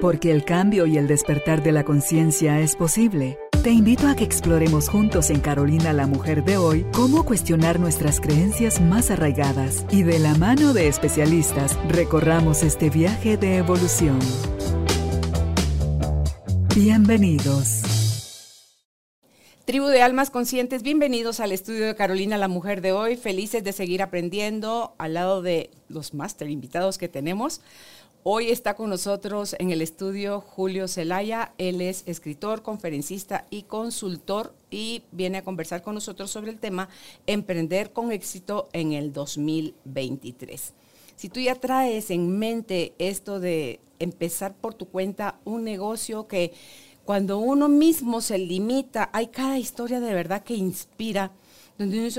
[0.00, 3.38] Porque el cambio y el despertar de la conciencia es posible.
[3.62, 8.20] Te invito a que exploremos juntos en Carolina la Mujer de hoy cómo cuestionar nuestras
[8.20, 14.18] creencias más arraigadas y de la mano de especialistas recorramos este viaje de evolución.
[16.74, 17.82] Bienvenidos.
[19.64, 23.16] Tribu de Almas Conscientes, bienvenidos al estudio de Carolina, la mujer de hoy.
[23.16, 27.62] Felices de seguir aprendiendo al lado de los máster invitados que tenemos.
[28.26, 31.52] Hoy está con nosotros en el estudio Julio Zelaya.
[31.58, 36.88] Él es escritor, conferencista y consultor y viene a conversar con nosotros sobre el tema
[37.26, 40.72] Emprender con éxito en el 2023.
[41.16, 46.54] Si tú ya traes en mente esto de empezar por tu cuenta un negocio que
[47.04, 51.30] cuando uno mismo se limita, hay cada historia de verdad que inspira,
[51.76, 52.10] donde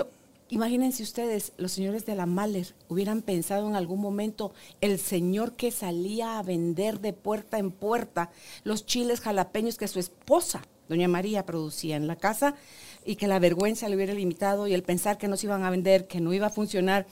[0.55, 5.69] imagínense ustedes, los señores de la Mahler hubieran pensado en algún momento el señor que
[5.69, 8.31] salía a vender de puerta en puerta
[8.63, 12.55] los chiles jalapeños que su esposa, doña María, producía en la casa
[13.03, 15.69] y que la vergüenza le hubiera limitado y el pensar que no se iban a
[15.69, 17.05] vender, que no iba a funcionar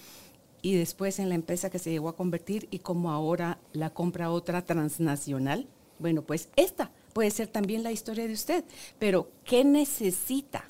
[0.62, 4.32] y después en la empresa que se llegó a convertir y como ahora la compra
[4.32, 5.68] otra transnacional.
[6.00, 8.64] Bueno, pues esta puede ser también la historia de usted,
[9.00, 10.66] pero ¿qué necesita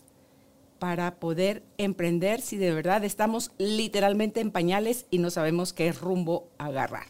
[0.84, 6.50] para poder emprender si de verdad estamos literalmente en pañales y no sabemos qué rumbo
[6.58, 7.06] agarrar?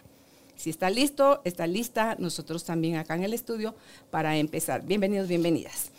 [0.55, 3.73] Si está listo, está lista, nosotros también acá en el estudio
[4.11, 4.85] para empezar.
[4.85, 5.89] Bienvenidos, bienvenidas.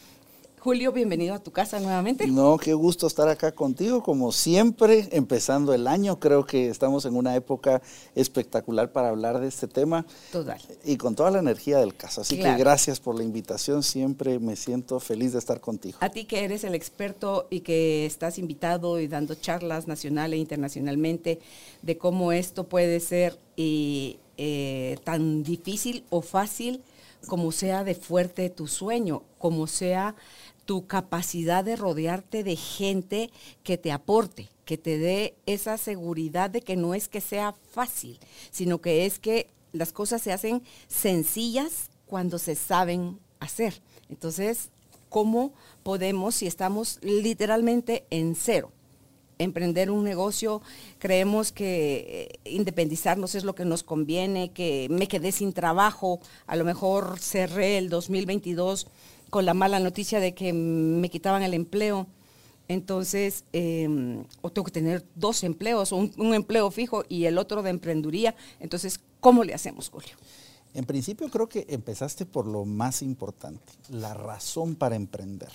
[0.65, 2.27] Julio, bienvenido a tu casa nuevamente.
[2.27, 6.19] No, qué gusto estar acá contigo, como siempre, empezando el año.
[6.19, 7.83] Creo que estamos en una época
[8.15, 10.07] espectacular para hablar de este tema.
[10.33, 10.59] Total.
[10.83, 12.23] Y con toda la energía del caso.
[12.23, 13.83] Así que gracias por la invitación.
[13.83, 15.99] Siempre me siento feliz de estar contigo.
[16.01, 20.39] A ti que eres el experto y que estás invitado y dando charlas nacional e
[20.39, 21.41] internacionalmente
[21.83, 26.83] de cómo esto puede ser eh, tan difícil o fácil
[27.25, 30.15] como sea de fuerte tu sueño, como sea
[30.65, 33.31] tu capacidad de rodearte de gente
[33.63, 38.19] que te aporte, que te dé esa seguridad de que no es que sea fácil,
[38.51, 43.83] sino que es que las cosas se hacen sencillas cuando se saben hacer.
[44.09, 44.71] Entonces,
[45.09, 48.71] ¿cómo podemos, si estamos literalmente en cero,
[49.39, 50.63] emprender un negocio,
[50.99, 56.57] creemos que eh, independizarnos es lo que nos conviene, que me quedé sin trabajo, a
[56.57, 58.87] lo mejor cerré el 2022
[59.35, 62.07] con la mala noticia de que me quitaban el empleo.
[62.69, 67.65] Entonces, em, o tengo que tener dos empleos, un, un, empleo fijo y el otro
[67.65, 68.37] de emprenduría.
[68.61, 70.11] Entonces, ¿cómo le hacemos, Julio?
[70.73, 75.51] En principio creo que empezaste por lo más importante, la razón para emprender.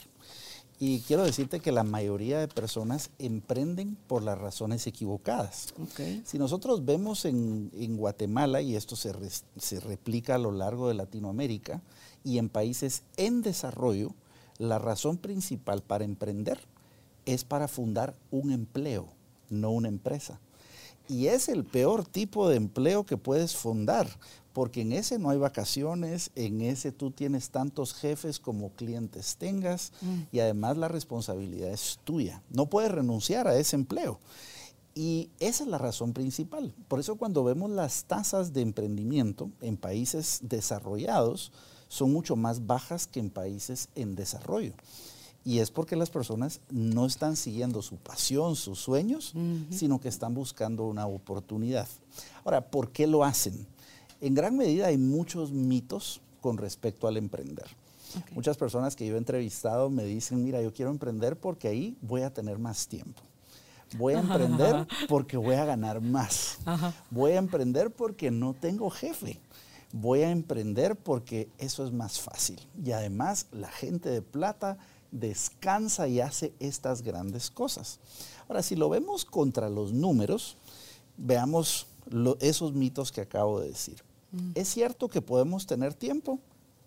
[0.78, 5.73] Y quiero decirte que la mayoría de personas emprenden por las razones equivocadas.
[6.25, 9.13] Si nosotros vemos en, Guatemala, y esto se,
[9.57, 11.81] se, replica a lo largo de Latinoamérica,
[12.24, 14.13] y en países en desarrollo,
[14.57, 16.59] la razón principal para emprender
[17.25, 19.07] es para fundar un empleo,
[19.50, 20.40] no una empresa.
[21.07, 24.07] Y es el peor tipo de empleo que puedes fundar,
[24.53, 29.91] porque en ese no hay vacaciones, en ese tú tienes tantos jefes como clientes tengas
[30.01, 30.22] mm.
[30.31, 32.44] y además la responsabilidad es tuya.
[32.50, 34.19] No puedes renunciar a ese empleo.
[34.94, 36.75] Y esa es la razón principal.
[36.88, 41.51] Por eso cuando vemos las tasas de emprendimiento en países desarrollados,
[41.89, 44.72] son mucho más bajas que en países en desarrollo.
[45.44, 49.33] Y es porque las personas no están siguiendo su pasión, sus sueños,
[49.69, 51.88] sino que están buscando una oportunidad.
[52.45, 53.66] Ahora, ¿por qué lo hacen?
[54.22, 57.66] En gran medida hay muchos mitos con respecto al emprender.
[58.33, 62.21] Muchas personas que yo he entrevistado me dicen, mira, yo quiero emprender porque ahí voy
[62.21, 63.21] a tener más tiempo.
[63.97, 66.59] Voy a emprender porque voy a ganar más.
[67.09, 69.39] Voy a emprender porque no tengo jefe.
[69.91, 72.59] Voy a emprender porque eso es más fácil.
[72.83, 74.77] Y además la gente de plata
[75.11, 78.00] descansa y hace estas grandes cosas.
[78.47, 80.57] Ahora, si lo vemos contra los números,
[81.17, 81.88] veamos
[82.39, 84.03] esos mitos que acabo de decir.
[84.31, 84.51] Mm.
[84.55, 86.39] Es cierto que podemos tener tiempo,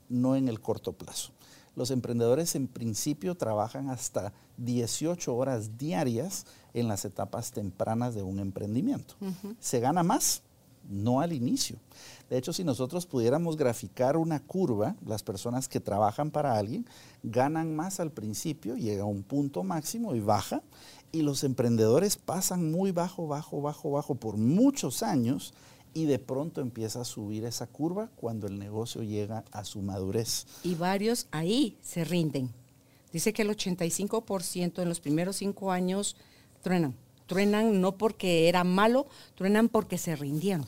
[0.09, 1.33] no en el corto plazo.
[1.75, 8.39] Los emprendedores en principio trabajan hasta 18 horas diarias en las etapas tempranas de un
[8.39, 9.15] emprendimiento.
[9.59, 10.43] ¿Se gana más?
[10.89, 11.77] No al inicio.
[12.29, 16.87] De hecho, si nosotros pudiéramos graficar una curva, las personas que trabajan para alguien
[17.23, 20.63] ganan más al principio, llega a un punto máximo y baja,
[21.13, 25.53] y los emprendedores pasan muy bajo, bajo, bajo, bajo por muchos años
[25.95, 30.47] y de pronto empieza a subir esa curva cuando el negocio llega a su madurez.
[30.65, 32.51] Y varios ahí se rinden.
[33.13, 36.17] Dice que el 85% en los primeros cinco años
[36.63, 36.95] truenan.
[37.27, 40.67] Truenan no porque era malo, truenan porque se rindieron.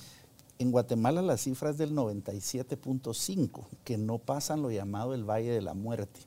[0.58, 5.60] En Guatemala la cifra es del 97.5, que no pasan lo llamado el Valle de
[5.60, 6.20] la Muerte.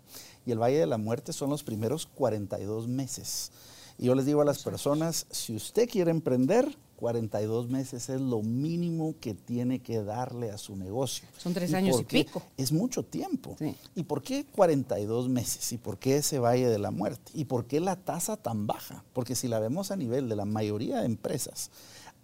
[0.46, 3.52] Y el Valle de la Muerte son los primeros 42 meses.
[3.98, 8.42] Y yo les digo a las personas, si usted quiere emprender, 42 meses es lo
[8.42, 11.28] mínimo que tiene que darle a su negocio.
[11.38, 12.42] Son tres años y pico.
[12.58, 13.56] Es mucho tiempo.
[13.96, 15.72] ¿Y por qué 42 meses?
[15.72, 17.32] ¿Y por qué ese valle de la muerte?
[17.36, 19.06] ¿Y por qué la tasa tan baja?
[19.14, 21.70] Porque si la vemos a nivel de la mayoría de empresas,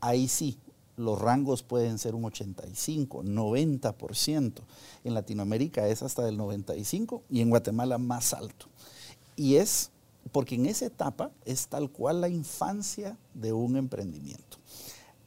[0.02, 0.58] ahí sí,
[0.98, 4.54] los rangos pueden ser un 85, 90%.
[5.04, 8.66] En Latinoamérica es hasta del 95 y en Guatemala más alto.
[9.36, 9.92] Y es
[10.31, 14.58] porque en esa etapa es tal cual la infancia de un emprendimiento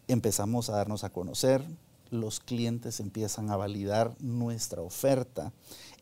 [0.09, 1.65] empezamos a darnos a conocer,
[2.11, 5.53] los clientes empiezan a validar nuestra oferta,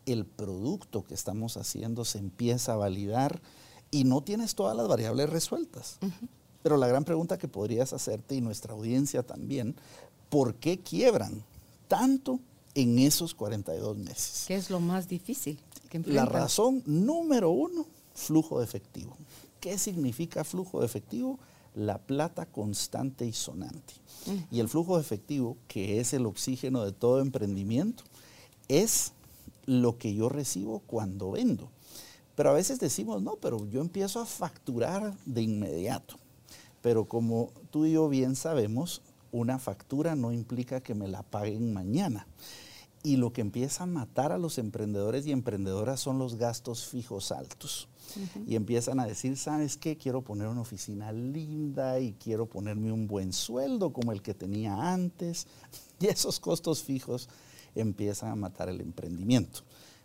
[0.06, 3.40] el producto que estamos haciendo se empieza a validar
[3.90, 5.98] y no tienes todas las variables resueltas.
[6.62, 9.76] Pero la gran pregunta que podrías hacerte y nuestra audiencia también,
[10.28, 11.44] ¿por qué quiebran
[11.88, 12.40] tanto
[12.74, 14.44] en esos 42 meses?
[14.46, 15.58] ¿Qué es lo más difícil?
[16.06, 19.16] la razón número uno, flujo de efectivo.
[19.60, 21.38] ¿Qué significa flujo de efectivo?
[21.74, 23.94] la plata constante y sonante.
[24.50, 28.04] Y el flujo efectivo, que es el oxígeno de todo emprendimiento,
[28.68, 29.12] es
[29.66, 31.70] lo que yo recibo cuando vendo.
[32.34, 36.16] Pero a veces decimos, no, pero yo empiezo a facturar de inmediato.
[36.80, 41.72] Pero como tú y yo bien sabemos, una factura no implica que me la paguen
[41.72, 42.26] mañana.
[43.02, 47.32] Y lo que empieza a matar a los emprendedores y emprendedoras son los gastos fijos
[47.32, 47.88] altos
[48.46, 49.96] y empiezan a decir, ¿sabes qué?
[49.96, 54.92] Quiero poner una oficina linda y quiero ponerme un buen sueldo como el que tenía
[54.92, 55.46] antes.
[56.00, 57.28] Y esos costos fijos
[57.74, 59.60] empiezan a matar el emprendimiento.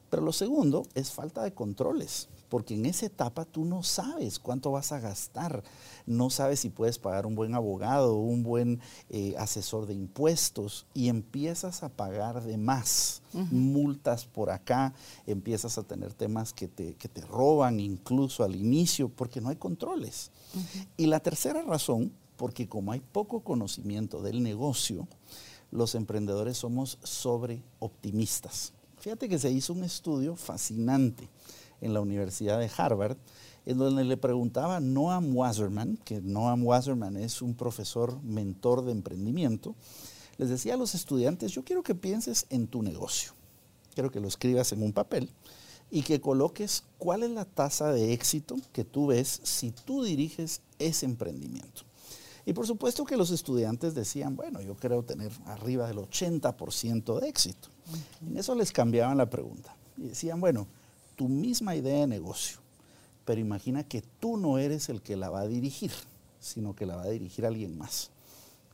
[0.10, 4.72] Pero lo segundo es falta de controles porque en esa etapa tú no sabes cuánto
[4.72, 5.64] vas a gastar,
[6.06, 11.08] no sabes si puedes pagar un buen abogado, un buen eh, asesor de impuestos y
[11.08, 13.22] empiezas a pagar de más,
[13.52, 14.94] multas por acá,
[15.28, 16.96] empiezas a tener temas que te,
[17.30, 20.32] roban incluso al inicio porque no hay controles.
[20.98, 25.08] Y la tercera razón, porque como hay poco conocimiento del negocio,
[25.72, 28.74] los emprendedores somos sobre optimistas.
[29.00, 31.30] Fíjate que se hizo un estudio fascinante
[31.80, 33.18] en la Universidad de Harvard,
[33.66, 38.92] en donde le preguntaba a Noam Wasserman, que Noam Wasserman es un profesor mentor de
[38.92, 39.75] emprendimiento,
[40.38, 43.31] les decía a los estudiantes, yo quiero que pienses en tu negocio,
[43.94, 45.30] quiero que lo escribas en un papel
[45.90, 50.62] y que coloques cuál es la tasa de éxito que tú ves si tú diriges
[50.78, 51.89] ese emprendimiento.
[52.46, 57.30] Y por supuesto que los estudiantes decían, bueno, yo creo tener arriba del 80% de
[57.30, 57.70] éxito.
[58.26, 59.76] En eso les cambiaban la pregunta.
[59.98, 60.68] Y decían, bueno,
[61.16, 62.60] tu misma idea de negocio,
[63.26, 65.92] pero imagina que tú no eres el que la va a dirigir,
[66.40, 68.10] sino que la va a dirigir alguien más.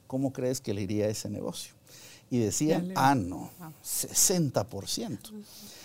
[0.08, 1.74] ¿Cómo crees que le iría a ese negocio?
[2.30, 3.50] Y decían, ah, no,
[3.84, 5.20] 60%.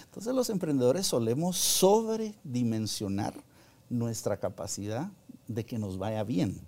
[0.04, 3.34] Entonces los emprendedores solemos sobredimensionar
[3.88, 5.10] nuestra capacidad
[5.48, 6.60] de que nos vaya bien.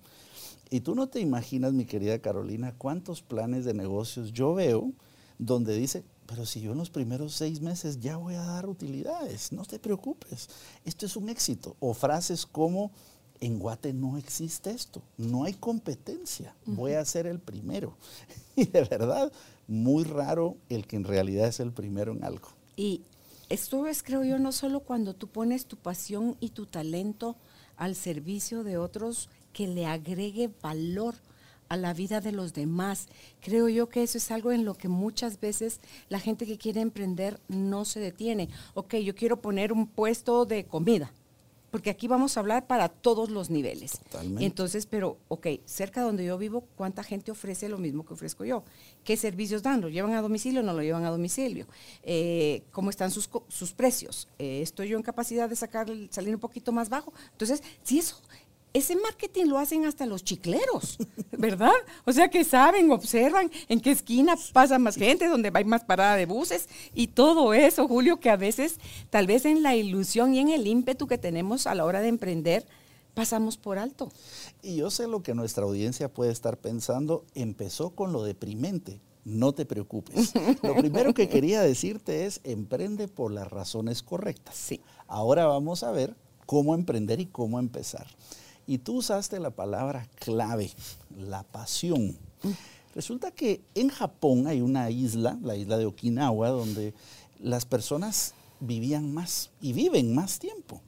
[0.72, 4.90] Y tú no te imaginas, mi querida Carolina, cuántos planes de negocios yo veo
[5.38, 9.52] donde dice, pero si yo en los primeros seis meses ya voy a dar utilidades,
[9.52, 10.48] no te preocupes,
[10.86, 11.76] esto es un éxito.
[11.78, 12.90] O frases como,
[13.40, 17.98] en Guate no existe esto, no hay competencia, voy a ser el primero.
[18.56, 19.30] Y de verdad,
[19.68, 22.48] muy raro el que en realidad es el primero en algo.
[22.76, 23.02] Y
[23.50, 27.36] esto es, creo yo, no solo cuando tú pones tu pasión y tu talento
[27.76, 31.14] al servicio de otros que le agregue valor
[31.72, 33.08] a la vida de los demás.
[33.40, 35.80] Creo yo que eso es algo en lo que muchas veces
[36.10, 38.50] la gente que quiere emprender no se detiene.
[38.74, 41.10] Ok, yo quiero poner un puesto de comida,
[41.70, 43.92] porque aquí vamos a hablar para todos los niveles.
[43.92, 44.44] Totalmente.
[44.44, 48.64] Entonces, pero, ok, cerca donde yo vivo, ¿cuánta gente ofrece lo mismo que ofrezco yo?
[49.02, 49.80] ¿Qué servicios dan?
[49.80, 51.66] ¿Lo llevan a domicilio o no lo llevan a domicilio?
[52.02, 54.28] Eh, ¿Cómo están sus, sus precios?
[54.38, 57.14] Eh, ¿Estoy yo en capacidad de sacar, salir un poquito más bajo?
[57.30, 58.20] Entonces, si eso,
[58.72, 60.98] ese marketing lo hacen hasta los chicleros,
[61.38, 61.72] ¿verdad?
[62.04, 66.16] O sea que saben, observan en qué esquina pasa más gente, donde hay más parada
[66.16, 68.78] de buses y todo eso, Julio, que a veces,
[69.10, 72.08] tal vez en la ilusión y en el ímpetu que tenemos a la hora de
[72.08, 72.66] emprender,
[73.14, 74.10] pasamos por alto.
[74.62, 79.00] Y yo sé lo que nuestra audiencia puede estar pensando, empezó con lo deprimente.
[79.24, 80.32] No te preocupes.
[80.64, 84.56] Lo primero que quería decirte es, emprende por las razones correctas.
[84.56, 84.80] Sí.
[85.06, 88.08] Ahora vamos a ver cómo emprender y cómo empezar.
[88.66, 90.70] Y tú usaste la palabra clave,
[91.18, 92.16] la pasión.
[92.94, 96.94] Resulta que en Japón hay una isla, la isla de Okinawa, donde
[97.40, 100.80] las personas vivían más y viven más tiempo.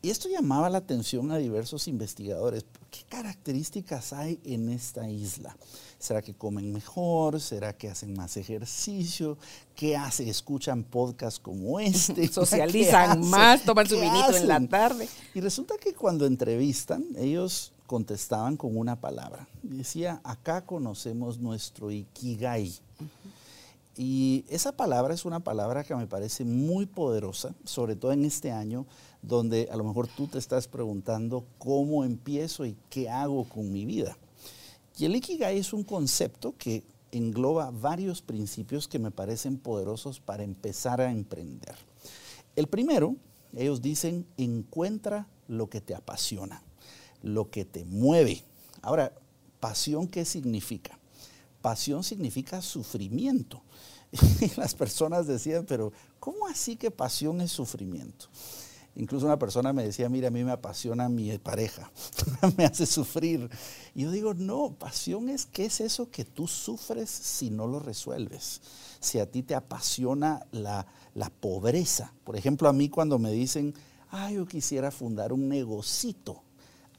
[0.00, 2.64] Y esto llamaba la atención a diversos investigadores.
[2.90, 5.56] ¿Qué características hay en esta isla?
[5.98, 7.40] ¿Será que comen mejor?
[7.40, 9.36] ¿Será que hacen más ejercicio?
[9.74, 10.28] ¿Qué hacen?
[10.28, 12.28] ¿Escuchan podcasts como este?
[12.32, 15.08] Socializan más, toman su vinito en la tarde.
[15.34, 19.48] Y resulta que cuando entrevistan, ellos contestaban con una palabra.
[19.62, 22.72] Decía, acá conocemos nuestro ikigai.
[24.00, 28.52] Y esa palabra es una palabra que me parece muy poderosa, sobre todo en este
[28.52, 28.86] año
[29.22, 33.84] donde a lo mejor tú te estás preguntando cómo empiezo y qué hago con mi
[33.84, 34.16] vida.
[34.96, 40.44] Y el Ikigai es un concepto que engloba varios principios que me parecen poderosos para
[40.44, 41.74] empezar a emprender.
[42.54, 43.16] El primero,
[43.56, 46.62] ellos dicen, encuentra lo que te apasiona,
[47.20, 48.44] lo que te mueve.
[48.80, 49.12] Ahora,
[49.58, 50.97] pasión, ¿qué significa?
[51.68, 53.62] Pasión significa sufrimiento.
[54.40, 58.24] Y las personas decían, pero ¿cómo así que pasión es sufrimiento?
[58.96, 61.92] Incluso una persona me decía, mira, a mí me apasiona mi pareja,
[62.56, 63.50] me hace sufrir.
[63.94, 67.80] Y yo digo, no, pasión es, ¿qué es eso que tú sufres si no lo
[67.80, 68.62] resuelves?
[68.98, 72.14] Si a ti te apasiona la, la pobreza.
[72.24, 73.74] Por ejemplo, a mí cuando me dicen,
[74.08, 76.44] ay, yo quisiera fundar un negocito.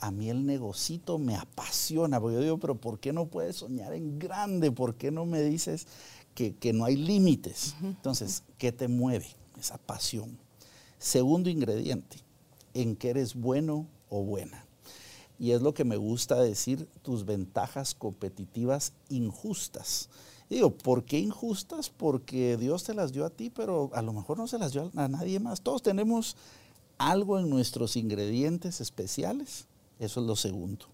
[0.01, 3.94] A mí el negocito me apasiona, porque yo digo, pero ¿por qué no puedes soñar
[3.94, 4.72] en grande?
[4.72, 5.88] ¿Por qué no me dices
[6.60, 7.75] que, no hay límites.
[7.82, 9.27] Entonces, ¿qué te mueve?
[9.60, 10.38] Esa pasión.
[10.98, 12.18] Segundo ingrediente,
[12.74, 14.65] en qué eres bueno o buena.
[15.38, 20.10] Y es lo que me gusta decir, tus ventajas competitivas injustas.
[20.50, 21.89] digo, ¿por qué injustas?
[21.89, 24.91] Porque Dios te las dio a ti, pero a lo mejor no se las dio
[24.96, 25.62] a nadie más.
[25.62, 26.36] Todos tenemos
[26.98, 29.68] algo en nuestros ingredientes especiales.
[30.00, 30.86] Eso es lo segundo.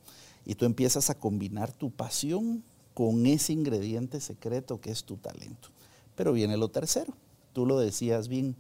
[0.46, 5.70] Y tú empiezas a combinar tu pasión con ese ingrediente secreto que es tu talento.
[6.16, 7.14] Pero viene lo tercero,
[7.54, 8.56] tú lo decías bien,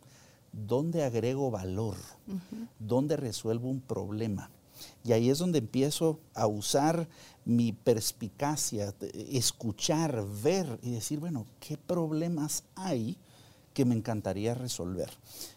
[0.51, 1.95] ¿dónde agrego valor?
[2.79, 4.51] ¿Dónde resuelvo un problema?
[5.03, 7.07] Y ahí es donde empiezo a usar
[7.45, 13.17] mi perspicacia, escuchar, ver y decir, bueno, ¿qué problemas hay
[13.73, 15.09] que me encantaría resolver?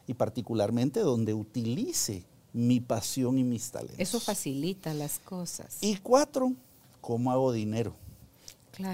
[0.07, 3.99] Y particularmente donde utilice mi pasión y mis talentos.
[3.99, 5.78] Eso facilita las cosas.
[5.81, 6.52] Y cuatro,
[7.00, 7.95] ¿cómo hago dinero?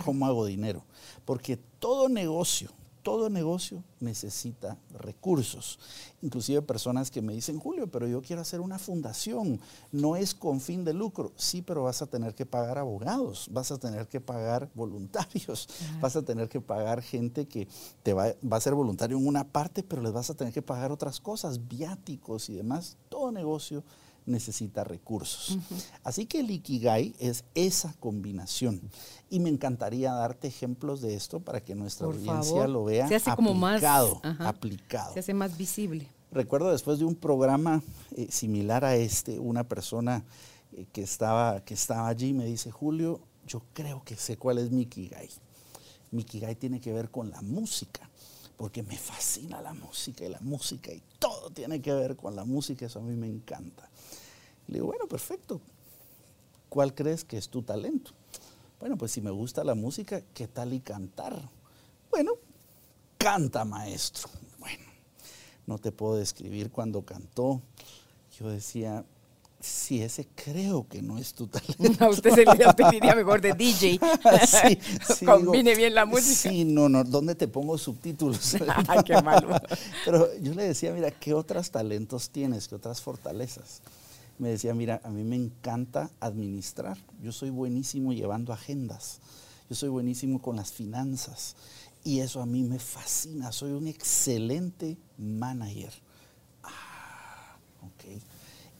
[0.04, 0.82] ¿Cómo hago dinero?
[1.24, 2.70] Porque todo negocio,
[3.02, 5.78] todo negocio necesita recursos.
[6.22, 9.60] Inclusive personas que me dicen, Julio, pero yo quiero hacer una fundación,
[9.92, 11.32] no es con fin de lucro.
[11.36, 15.68] Sí, pero vas a tener que pagar abogados, vas a tener que pagar voluntarios,
[16.00, 17.68] vas a tener que pagar gente que
[18.02, 20.62] te va, va, a ser voluntario en una parte, pero les vas a tener que
[20.62, 22.96] pagar otras cosas, viáticos y demás.
[23.24, 23.82] Todo negocio
[24.26, 25.56] necesita recursos.
[26.02, 28.82] Así que el Ikigai es esa combinación.
[29.30, 33.30] Y me encantaría darte ejemplos de esto para que nuestra audiencia lo vea Se hace
[33.30, 33.82] aplicado, como más,
[34.40, 35.14] aplicado.
[35.14, 36.06] Se hace más visible.
[36.32, 37.82] Recuerdo después de un programa
[38.14, 40.22] eh, similar a este, una persona
[40.72, 44.70] eh, que, estaba, que estaba allí me dice, Julio, yo creo que sé cuál es
[44.70, 45.30] mi Ikigai.
[46.10, 48.10] Mi Ikigai tiene que ver con la música
[48.56, 52.44] porque me fascina la música y la música y todo tiene que ver con la
[52.44, 53.88] música, eso a mí me encanta.
[54.68, 55.60] Le digo, bueno, perfecto.
[56.68, 58.12] ¿Cuál crees que es tu talento?
[58.80, 61.40] Bueno, pues si me gusta la música, ¿qué tal y cantar?
[62.10, 62.32] Bueno,
[63.18, 64.28] canta maestro.
[64.58, 64.84] Bueno,
[65.66, 67.62] no te puedo describir cuando cantó.
[68.38, 69.04] Yo decía,
[69.64, 72.04] si ese creo que no es tu talento.
[72.04, 73.98] A usted se le pediría mejor de DJ.
[75.16, 76.50] sí, Combine bien la música.
[76.50, 78.56] Sí, no, no, ¿dónde te pongo subtítulos?
[78.88, 79.56] Ay, qué malo.
[80.04, 82.68] Pero yo le decía, mira, ¿qué otros talentos tienes?
[82.68, 83.82] ¿Qué otras fortalezas?
[84.38, 86.98] me decía, mira, a mí me encanta administrar.
[87.22, 89.20] Yo soy buenísimo llevando agendas.
[89.70, 91.56] Yo soy buenísimo con las finanzas.
[92.02, 93.52] Y eso a mí me fascina.
[93.52, 95.92] Soy un excelente manager.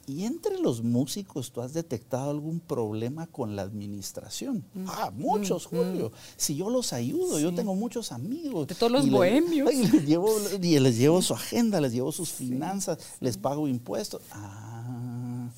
[0.06, 4.64] Y entre los músicos, ¿tú has detectado algún problema con la administración?
[4.75, 4.84] Mm.
[4.87, 6.08] Ah, muchos, mm, Julio.
[6.08, 6.18] Mm.
[6.37, 8.68] Si yo los ayudo, yo tengo muchos amigos.
[8.68, 9.70] De todos los bohemios.
[9.73, 10.28] y, les llevo,
[10.62, 14.20] y les llevo su agenda, les llevo sus finanzas, les pago impuestos.
[14.32, 15.49] Ah,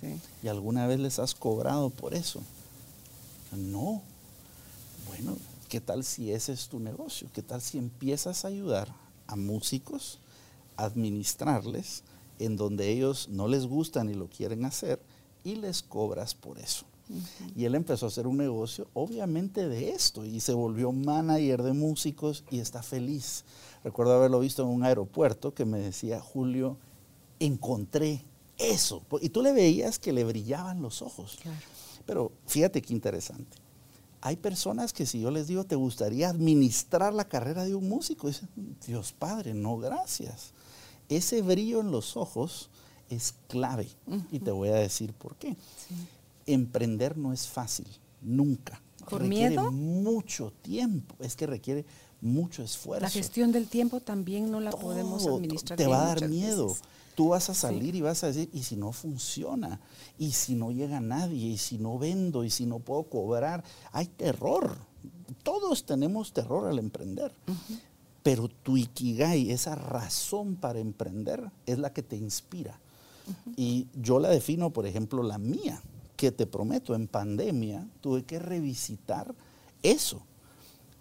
[0.42, 2.40] ¿Y alguna vez les has cobrado por eso?
[3.52, 4.02] No.
[5.08, 5.36] Bueno,
[5.68, 7.28] ¿qué tal si ese es tu negocio?
[7.32, 8.94] ¿Qué tal si empiezas a ayudar
[9.26, 10.18] a músicos
[10.76, 12.04] a administrarles
[12.38, 15.00] en donde ellos no les gustan y lo quieren hacer
[15.44, 16.86] y les cobras por eso?
[17.54, 21.72] Y él empezó a hacer un negocio, obviamente, de esto, y se volvió manager de
[21.72, 23.44] músicos y está feliz.
[23.84, 26.78] Recuerdo haberlo visto en un aeropuerto que me decía, Julio,
[27.38, 28.24] encontré
[28.58, 29.02] eso.
[29.20, 31.38] Y tú le veías que le brillaban los ojos.
[32.04, 33.56] Pero fíjate qué interesante.
[34.20, 38.26] Hay personas que si yo les digo, ¿te gustaría administrar la carrera de un músico?
[38.26, 38.48] Dicen,
[38.84, 40.52] Dios Padre, no, gracias.
[41.08, 42.70] Ese brillo en los ojos
[43.08, 43.88] es clave.
[44.30, 45.56] Y te voy a decir por qué.
[46.46, 47.86] Emprender no es fácil,
[48.22, 48.80] nunca.
[49.08, 49.70] ¿Por requiere miedo?
[49.70, 51.84] mucho tiempo, es que requiere
[52.20, 53.02] mucho esfuerzo.
[53.02, 55.76] La gestión del tiempo también no la podemos administrar.
[55.76, 56.68] Te va a dar miedo.
[56.68, 56.82] veces.
[57.14, 59.80] Tú vas a salir y vas a decir, ¿y si no funciona?
[60.18, 61.48] ¿Y si no llega nadie?
[61.48, 62.44] ¿Y si no vendo?
[62.44, 63.64] ¿Y si no puedo cobrar?
[63.92, 64.76] Hay terror.
[65.42, 67.32] Todos tenemos terror al emprender.
[68.26, 72.80] Pero tu ikigai, esa razón para emprender, es la que te inspira.
[73.54, 75.80] Y yo la defino, por ejemplo, la mía,
[76.16, 79.32] que te prometo, en pandemia tuve que revisitar
[79.84, 80.22] eso.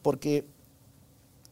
[0.04, 0.46] Porque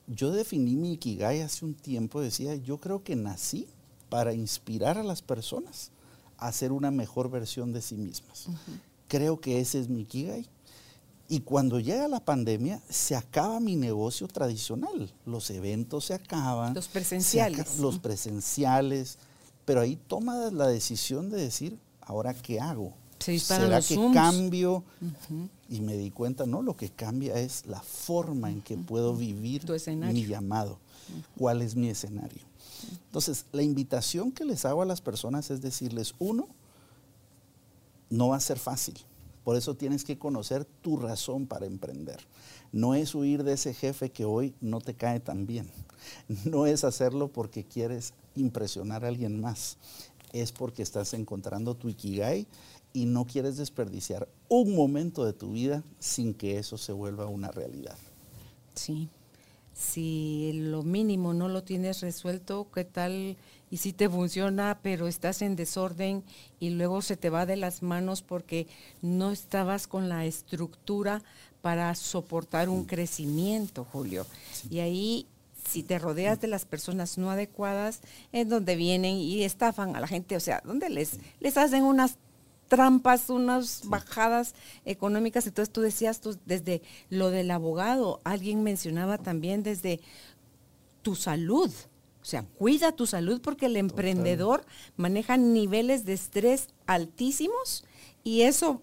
[0.05, 3.67] yo definí mi Ikigai hace un tiempo, decía, yo creo que nací
[4.09, 5.89] para inspirar a las personas
[6.37, 8.45] a ser una mejor versión de sí mismas.
[9.07, 10.47] Creo que ese es mi Ikigai.
[11.33, 15.11] Y cuando llega la pandemia, se acaba mi negocio tradicional.
[15.25, 16.75] Los eventos se acaban.
[16.75, 17.79] Los se presenciales.
[17.79, 19.17] los presenciales.
[19.65, 22.93] Pero ahí toma la decisión de decir, ¿ahora qué hago?
[23.17, 24.13] Se ¿Será que Zooms.
[24.13, 24.83] cambio?
[25.69, 29.65] Y me di cuenta, no, lo que cambia es la forma en que puedo vivir
[30.13, 30.77] mi llamado.
[31.35, 32.43] ¿Cuál es mi escenario?
[33.07, 36.47] Entonces, la invitación que les hago a las personas es decirles, uno,
[38.11, 38.99] no va a ser fácil.
[39.43, 42.19] Por eso tienes que conocer tu razón para emprender.
[42.71, 45.69] No es huir de ese jefe que hoy no te cae tan bien.
[46.45, 49.77] No es hacerlo porque quieres impresionar a alguien más.
[50.31, 52.47] Es porque estás encontrando tu ikigai
[52.93, 57.51] y no quieres desperdiciar un momento de tu vida sin que eso se vuelva una
[57.51, 57.97] realidad.
[58.75, 59.09] Sí.
[59.73, 63.37] Si lo mínimo no lo tienes resuelto, ¿qué tal?
[63.73, 66.23] Y si te funciona, pero estás en desorden
[66.59, 68.67] y luego se te va de las manos porque
[69.01, 71.23] no estabas con la estructura
[71.63, 74.27] para soportar un crecimiento, Julio.
[74.69, 75.25] Y ahí,
[75.67, 78.01] si te rodeas de las personas no adecuadas,
[78.31, 82.19] es donde vienen y estafan a la gente, o sea, donde les, les hacen unas
[82.67, 84.53] trampas, unas bajadas
[84.85, 85.47] económicas.
[85.47, 89.99] Entonces tú decías tú, desde lo del abogado, alguien mencionaba también desde
[91.01, 91.71] tu salud.
[92.23, 94.65] O sea, cuida tu salud porque el emprendedor
[94.95, 97.83] maneja niveles de estrés altísimos
[98.23, 98.81] y eso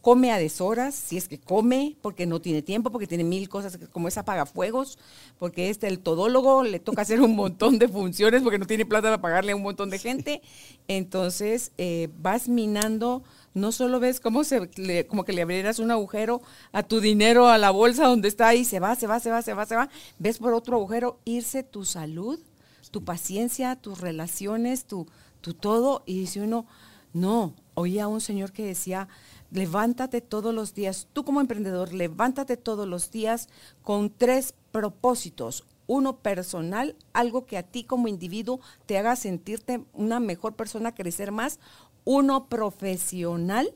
[0.00, 3.78] come a deshoras, si es que come, porque no tiene tiempo, porque tiene mil cosas,
[3.92, 4.98] como es apagafuegos,
[5.38, 9.08] porque este, el todólogo le toca hacer un montón de funciones porque no tiene plata
[9.08, 10.40] para pagarle a un montón de gente.
[10.86, 13.22] Entonces, eh, vas minando,
[13.54, 16.40] no solo ves cómo se, le- como que le abrieras un agujero
[16.72, 19.42] a tu dinero, a la bolsa donde está ahí, se va, se va, se va,
[19.42, 19.90] se va, se va.
[20.18, 22.38] Ves por otro agujero irse tu salud,
[22.90, 25.06] tu paciencia, tus relaciones, tu,
[25.40, 26.02] tu todo.
[26.06, 26.66] Y dice uno,
[27.12, 29.08] no, oía a un señor que decía,
[29.50, 33.48] levántate todos los días, tú como emprendedor, levántate todos los días
[33.82, 35.64] con tres propósitos.
[35.86, 41.32] Uno personal, algo que a ti como individuo te haga sentirte una mejor persona, crecer
[41.32, 41.60] más.
[42.04, 43.74] Uno profesional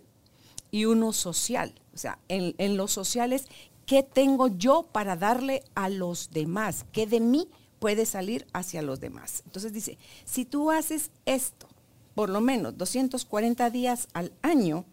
[0.70, 1.80] y uno social.
[1.94, 3.46] O sea, en, en los sociales,
[3.86, 6.84] ¿qué tengo yo para darle a los demás?
[6.92, 7.48] ¿Qué de mí
[7.82, 9.42] puede salir hacia los demás?
[9.44, 11.66] Entonces dice, si tú haces esto,
[12.14, 14.84] por lo menos 240 días al año,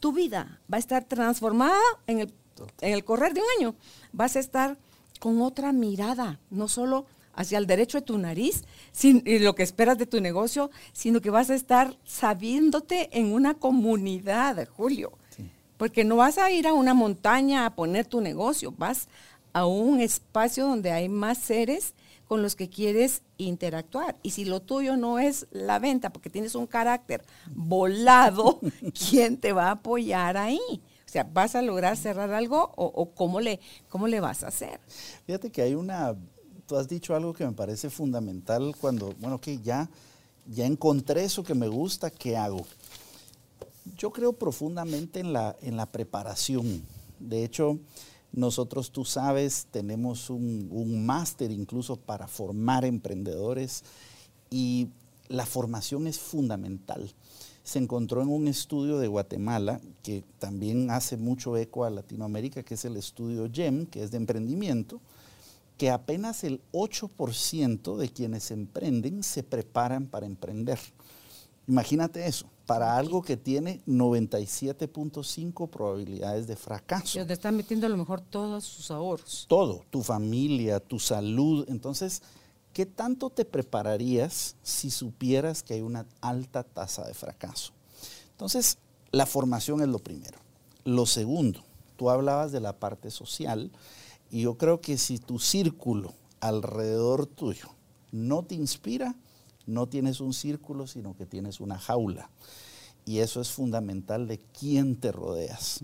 [0.00, 2.32] tu vida va a estar transformada en el,
[2.80, 3.74] en el correr de un año.
[4.14, 4.78] Vas a estar
[5.20, 9.62] con otra mirada, no solo hacia el derecho de tu nariz sin, y lo que
[9.62, 15.12] esperas de tu negocio, sino que vas a estar sabiéndote en una comunidad, Julio.
[15.76, 19.08] Porque no vas a ir a una montaña a poner tu negocio, vas
[19.52, 21.92] a un espacio donde hay más seres
[22.26, 24.16] con los que quieres interactuar.
[24.22, 28.60] Y si lo tuyo no es la venta, porque tienes un carácter volado,
[29.10, 30.60] ¿quién te va a apoyar ahí?
[30.70, 34.48] O sea, ¿vas a lograr cerrar algo o, o cómo, le, cómo le vas a
[34.48, 34.80] hacer?
[35.24, 36.16] Fíjate que hay una,
[36.66, 39.88] tú has dicho algo que me parece fundamental cuando, bueno, que ya,
[40.46, 42.66] ya encontré eso que me gusta, ¿qué hago?
[43.96, 46.82] Yo creo profundamente en la, en la preparación.
[47.20, 47.78] De hecho,
[48.36, 53.82] nosotros, tú sabes, tenemos un, máster incluso para formar emprendedores
[54.50, 54.88] y
[55.28, 57.10] la formación es fundamental.
[57.64, 62.74] Se encontró en un estudio de Guatemala que también hace mucho eco a Latinoamérica, que
[62.74, 65.00] es el estudio GEM, que es de emprendimiento,
[65.78, 70.78] que apenas el 8% de quienes emprenden se preparan para emprender.
[71.66, 77.18] Imagínate eso, para algo que tiene 97.5 probabilidades de fracaso.
[77.18, 79.46] Donde están metiendo a lo mejor todos sus ahorros.
[79.48, 81.64] Todo, tu familia, tu salud.
[81.68, 82.22] Entonces,
[82.72, 87.72] ¿qué tanto te prepararías si supieras que hay una alta tasa de fracaso?
[88.32, 88.78] Entonces,
[89.12, 90.38] la formación es lo primero.
[90.84, 91.62] Lo segundo,
[91.96, 93.70] tú hablabas de la parte social
[94.30, 97.68] y yo creo que si tu círculo alrededor tuyo
[98.10, 99.14] no te inspira,
[99.66, 102.30] No tienes un círculo, sino que tienes una jaula.
[103.04, 105.80] Y eso es fundamental de quién te rodeas.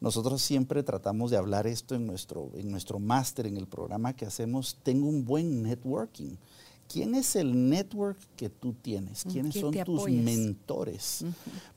[0.00, 4.26] Nosotros siempre tratamos de hablar esto en nuestro, en nuestro máster, en el programa que
[4.26, 4.76] hacemos.
[4.82, 6.36] Tengo un buen networking.
[6.88, 9.24] ¿Quién es el network que tú tienes?
[9.24, 11.24] ¿Quiénes son tus mentores?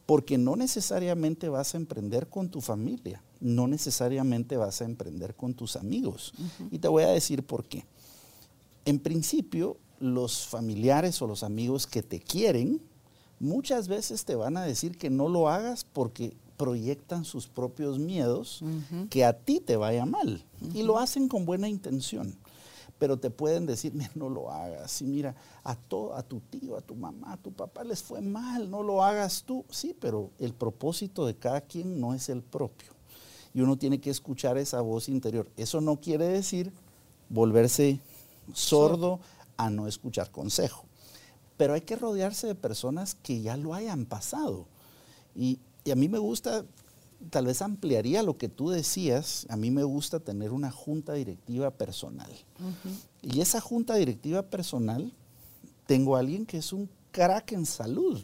[0.06, 5.54] Porque no necesariamente vas a emprender con tu familia, no necesariamente vas a emprender con
[5.54, 6.34] tus amigos.
[6.72, 7.86] Y te voy a decir por qué.
[8.86, 12.82] En principio, los familiares o los amigos que te quieren,
[13.40, 18.64] muchas veces te van a decir que no lo hagas porque proyectan sus propios miedos
[19.10, 20.44] que a ti te vaya mal.
[20.74, 22.36] Y lo hacen con buena intención
[22.98, 25.02] pero te pueden decir, no lo hagas.
[25.02, 28.22] Y mira, a, todo, a tu tío, a tu mamá, a tu papá les fue
[28.22, 29.66] mal, no lo hagas tú.
[29.70, 32.94] Sí, pero el propósito de cada quien no es el propio.
[33.54, 35.48] Y uno tiene que escuchar esa voz interior.
[35.58, 36.72] Eso no quiere decir
[37.30, 38.00] volverse
[38.54, 39.20] sordo
[39.58, 40.86] a no escuchar consejo.
[41.58, 44.68] Pero hay que rodearse de personas que ya lo hayan pasado.
[45.36, 46.64] Y, y a mí me gusta
[47.30, 49.46] tal vez ampliaría lo que tú decías.
[49.50, 52.32] A mí me gusta tener una junta directiva personal.
[53.22, 55.12] Y esa junta directiva personal,
[55.86, 58.22] tengo a alguien que es un crack en salud,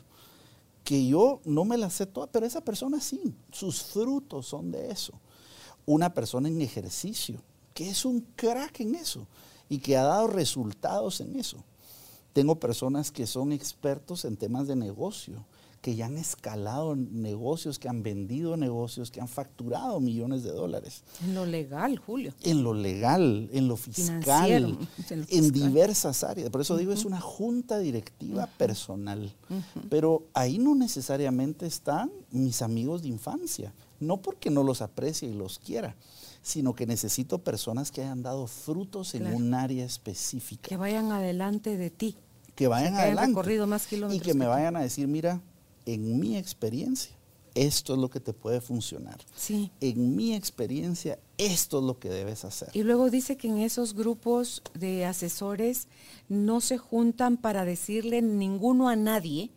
[0.83, 4.91] que yo no me la sé toda, pero esa persona sí, sus frutos son de
[4.91, 5.13] eso.
[5.85, 7.41] Una persona en ejercicio,
[7.73, 9.27] que es un crack en eso
[9.69, 11.63] y que ha dado resultados en eso.
[12.33, 15.45] Tengo personas que son expertos en temas de negocio,
[15.83, 21.03] que ya han escalado negocios, que han vendido negocios, que han facturado millones de dólares.
[21.21, 22.33] En lo legal, Julio.
[22.41, 24.77] En lo legal, en lo fiscal,
[25.09, 26.49] en, diversas áreas.
[26.49, 29.35] Por eso digo, es una junta directiva personal.
[29.89, 33.73] Pero ahí no necesariamente están mis amigos de infancia.
[33.99, 35.97] No porque no los aprecie y los quiera,
[36.43, 40.67] sino que necesito personas que hayan dado frutos en un área específica.
[40.67, 42.17] Que vayan adelante de ti.
[42.53, 43.29] Que vayan adelante.
[43.29, 44.21] recorrido más kilómetros.
[44.21, 45.41] Y que me vayan a decir, mira,
[45.85, 47.15] en mi experiencia,
[47.55, 49.19] esto es lo que te puede funcionar.
[49.35, 49.71] Sí.
[49.79, 52.69] En mi experiencia, esto es lo que debes hacer.
[52.73, 55.87] Y luego dice que en esos grupos de asesores
[56.27, 59.49] no se juntan para decirle ninguno a nadie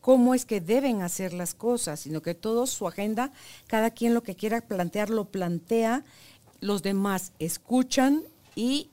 [0.00, 3.32] cómo es que deben hacer las cosas, sino que todo su agenda,
[3.66, 6.04] cada quien lo que quiera plantear, lo plantea,
[6.60, 8.22] los demás escuchan
[8.54, 8.90] y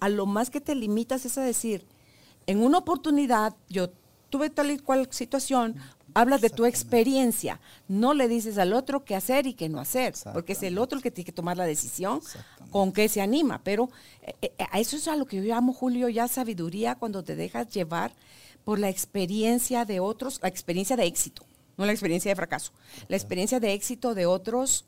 [0.00, 1.84] a lo más que te limitas es a decir,
[2.46, 3.90] en una oportunidad yo
[4.30, 5.76] tuve tal y cual situación,
[6.14, 10.14] hablas de tu experiencia, no le dices al otro qué hacer y qué no hacer,
[10.32, 12.20] porque es el otro el que tiene que tomar la decisión
[12.70, 13.60] con qué se anima.
[13.62, 13.90] Pero
[14.22, 17.36] eh, eh, a eso es a lo que yo llamo, Julio, ya sabiduría cuando te
[17.36, 18.12] dejas llevar
[18.64, 21.44] por la experiencia de otros, la experiencia de éxito,
[21.76, 22.72] no la experiencia de fracaso,
[23.08, 24.84] la experiencia de éxito de otros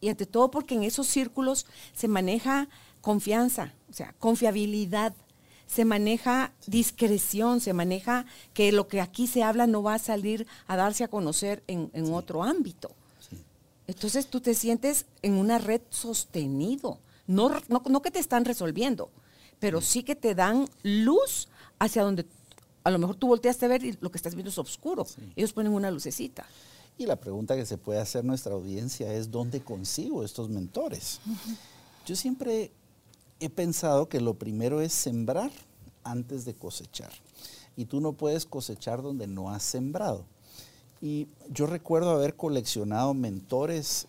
[0.00, 2.68] y ante todo porque en esos círculos se maneja
[3.00, 5.14] confianza, o sea, confiabilidad
[5.68, 10.46] se maneja discreción, se maneja que lo que aquí se habla no va a salir
[10.66, 12.90] a darse a conocer en, otro ámbito.
[13.86, 19.10] Entonces tú te sientes en una red sostenido, no, no, que te están resolviendo,
[19.60, 22.26] pero sí que te dan luz hacia donde
[22.84, 25.06] a lo mejor tú volteaste a ver y lo que estás viendo es oscuro.
[25.36, 26.46] Ellos ponen una lucecita.
[26.98, 31.20] Y la pregunta que se puede hacer nuestra audiencia es, ¿dónde consigo estos mentores?
[32.04, 32.72] Yo siempre
[33.38, 35.52] he pensado que lo primero es sembrar
[36.02, 37.12] antes de cosechar.
[37.76, 40.24] Y tú no puedes cosechar donde no has sembrado.
[41.00, 44.08] Y yo recuerdo haber coleccionado mentores,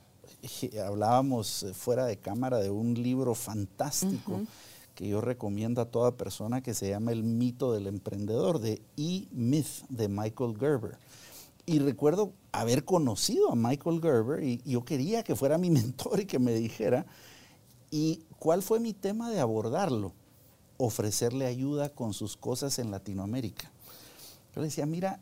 [0.83, 4.41] hablábamos eh, fuera de cámara de un libro fantástico
[4.95, 9.85] que yo recomiendo a toda persona que se llama El mito del emprendedor, de E-Myth,
[9.89, 10.97] de Michael Gerber.
[11.69, 16.25] Y recuerdo haber conocido a Michael Gerber y yo quería que fuera mi mentor y
[16.25, 17.05] que me dijera,
[17.91, 20.13] ¿Y cuál fue mi tema de abordarlo?
[20.77, 23.71] Ofrecerle ayuda con sus cosas en Latinoamérica.
[24.55, 25.19] Yo le decía, mira,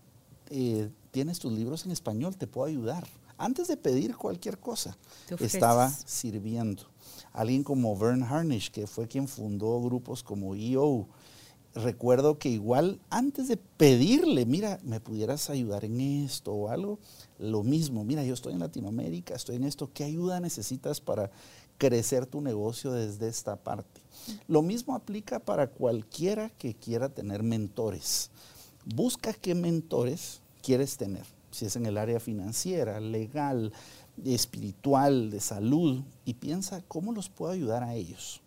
[0.49, 3.07] eh, tienes tus libros en español, te puedo ayudar.
[3.37, 4.97] Antes de pedir cualquier cosa,
[5.39, 6.83] estaba sirviendo.
[7.33, 11.07] Alguien como Vern Harnish, que fue quien fundó grupos como EO,
[11.83, 16.99] recuerdo que igual antes de pedirle, mira, me pudieras ayudar en esto o algo,
[17.39, 21.31] lo mismo, mira, yo estoy en Latinoamérica, estoy en esto, ¿qué ayuda necesitas para
[21.77, 24.01] crecer tu negocio desde esta parte.
[24.47, 28.29] Lo mismo aplica para cualquiera que quiera tener mentores.
[28.85, 33.73] Busca qué mentores quieres tener, si es en el área financiera, legal,
[34.25, 38.41] espiritual, de salud, y piensa cómo los puedo ayudar a ellos.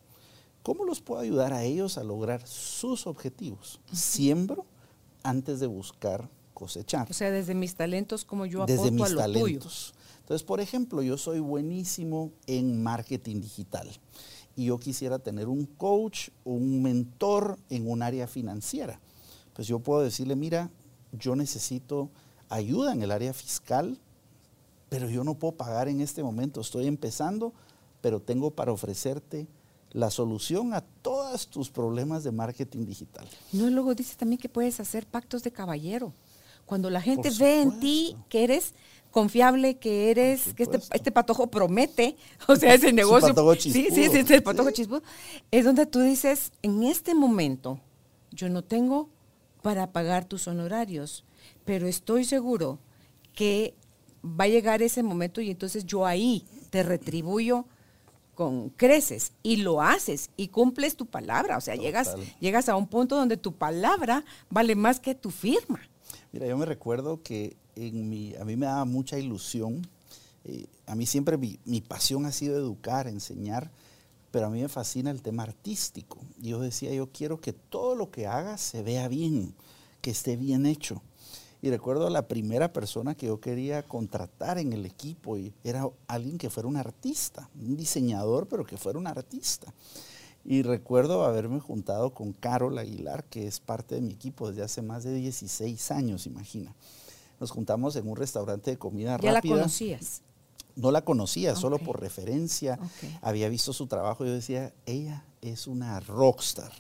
[0.63, 3.81] ¿Cómo los puedo ayudar a ellos a lograr sus objetivos?
[3.93, 4.67] Siembro
[5.23, 7.11] antes de buscar cosechar.
[7.11, 9.95] O sea, desde mis talentos, como yo aporto desde mis a lo talentos.
[10.21, 13.89] Entonces, por ejemplo, yo soy buenísimo en marketing digital
[14.55, 19.01] y yo quisiera tener un coach, un mentor en un área financiera.
[19.55, 20.71] pues yo puedo decirle, mira,
[21.13, 22.11] yo necesito
[22.49, 23.99] ayuda en el área fiscal,
[24.89, 27.53] pero yo no puedo pagar en este momento, estoy empezando,
[28.01, 29.49] pero tengo para ofrecerte
[29.93, 33.27] la solución a todos tus problemas de marketing digital.
[33.53, 36.13] No, luego dice también que puedes hacer pactos de caballero.
[36.65, 38.75] Cuando la gente ve en ti que eres
[39.11, 43.35] confiable, que eres, que este, este, patojo promete, o sea, ese negocio.
[43.59, 45.03] sí, sí, sí, es el patojo chispudo.
[45.51, 47.81] Es donde tú dices, en este momento,
[48.31, 49.09] yo no tengo
[49.63, 51.25] para pagar tus honorarios,
[51.65, 52.79] pero estoy seguro
[53.35, 53.75] que
[54.25, 57.67] va a llegar ese momento y entonces yo ahí te retribuyo
[58.41, 62.87] con creces y lo haces y cumples tu palabra, o sea, llegas, llegas a un
[62.87, 65.79] punto donde tu palabra vale más que tu firma.
[66.33, 69.87] Mira, yo me recuerdo que en mi, a mí me daba mucha ilusión,
[70.47, 73.71] eh, a mí siempre mi, mi, pasión ha sido educar, enseñar,
[74.31, 76.17] pero a mí me fascina el tema artístico.
[76.39, 79.55] Yo decía, yo quiero que todo lo que haga se vea bien,
[80.01, 81.03] que esté bien hecho.
[81.63, 86.39] Y recuerdo la primera persona que yo quería contratar en el equipo y era alguien
[86.39, 89.73] que fuera un artista, un diseñador, pero que fuera un artista.
[90.43, 94.81] Y recuerdo haberme juntado con Carol Aguilar, que es parte de mi equipo desde hace
[94.81, 96.75] más de 16 años, imagina.
[97.39, 99.33] Nos juntamos en un restaurante de comida rápida.
[99.33, 100.23] ¿Ya la conocías?
[100.77, 102.79] No la conocía, solo por referencia.
[103.21, 106.73] Había visto su trabajo y yo decía, ella es una rockstar.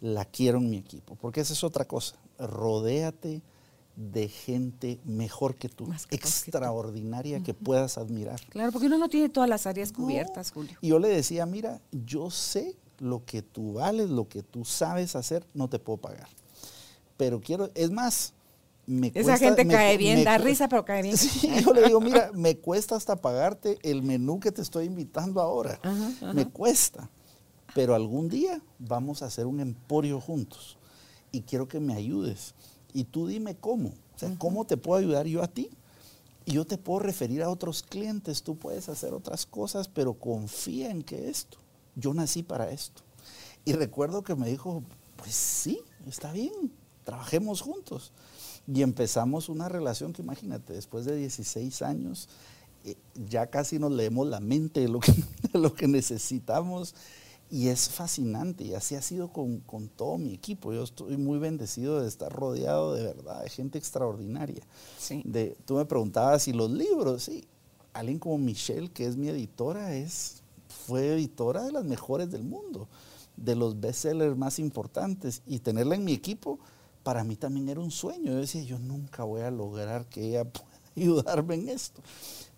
[0.00, 1.14] La quiero en mi equipo.
[1.14, 2.16] Porque esa es otra cosa.
[2.38, 3.42] Rodéate
[3.98, 8.40] de gente mejor que tú, extraordinaria que, puedas admirar.
[8.48, 10.78] Claro, porque uno no tiene todas las áreas cubiertas, Julio.
[10.80, 15.16] Y yo le decía, mira, yo sé lo que tú vales, lo que tú sabes
[15.16, 16.28] hacer, no te puedo pagar.
[17.16, 18.34] Pero quiero, es más,
[18.86, 21.16] me Esa gente cae bien, da risa, pero cae bien.
[21.18, 25.40] Sí, yo le digo, mira, me cuesta hasta pagarte el menú que te estoy invitando
[25.40, 25.80] ahora.
[26.34, 27.10] Me cuesta.
[27.74, 30.78] Pero algún día vamos a hacer un emporio juntos.
[31.32, 32.54] Y quiero que me ayudes
[32.98, 33.90] y tú dime cómo.
[33.90, 35.70] O sea, ¿cómo te puedo ayudar yo a ti?
[36.44, 40.90] Y yo te puedo referir a otros clientes, tú puedes hacer otras cosas, pero confía
[40.90, 41.58] en que esto,
[41.94, 43.02] yo nací para esto.
[43.64, 44.82] Y recuerdo que me dijo,
[45.14, 46.72] pues sí, está bien,
[47.04, 48.10] trabajemos juntos.
[48.66, 52.28] Y empezamos una relación que imagínate, después de 16 años,
[52.84, 52.96] eh,
[53.28, 55.12] ya casi nos leemos la mente de lo que,
[55.52, 56.96] de lo que necesitamos
[57.50, 59.62] y es fascinante y así ha sido con,
[59.96, 60.72] todo mi equipo.
[60.72, 64.62] Yo estoy muy bendecido de estar rodeado de verdad, de gente extraordinaria.
[65.24, 67.46] De, tú me preguntabas si los libros, sí,
[67.92, 70.42] alguien como Michelle, que es mi editora, es,
[70.86, 72.88] fue editora de las mejores del mundo,
[73.36, 76.58] de los bestsellers más importantes y tenerla en mi equipo
[77.08, 78.32] para mí también era un sueño.
[78.32, 82.02] Yo decía, yo nunca voy a lograr que ella pueda ayudarme en esto.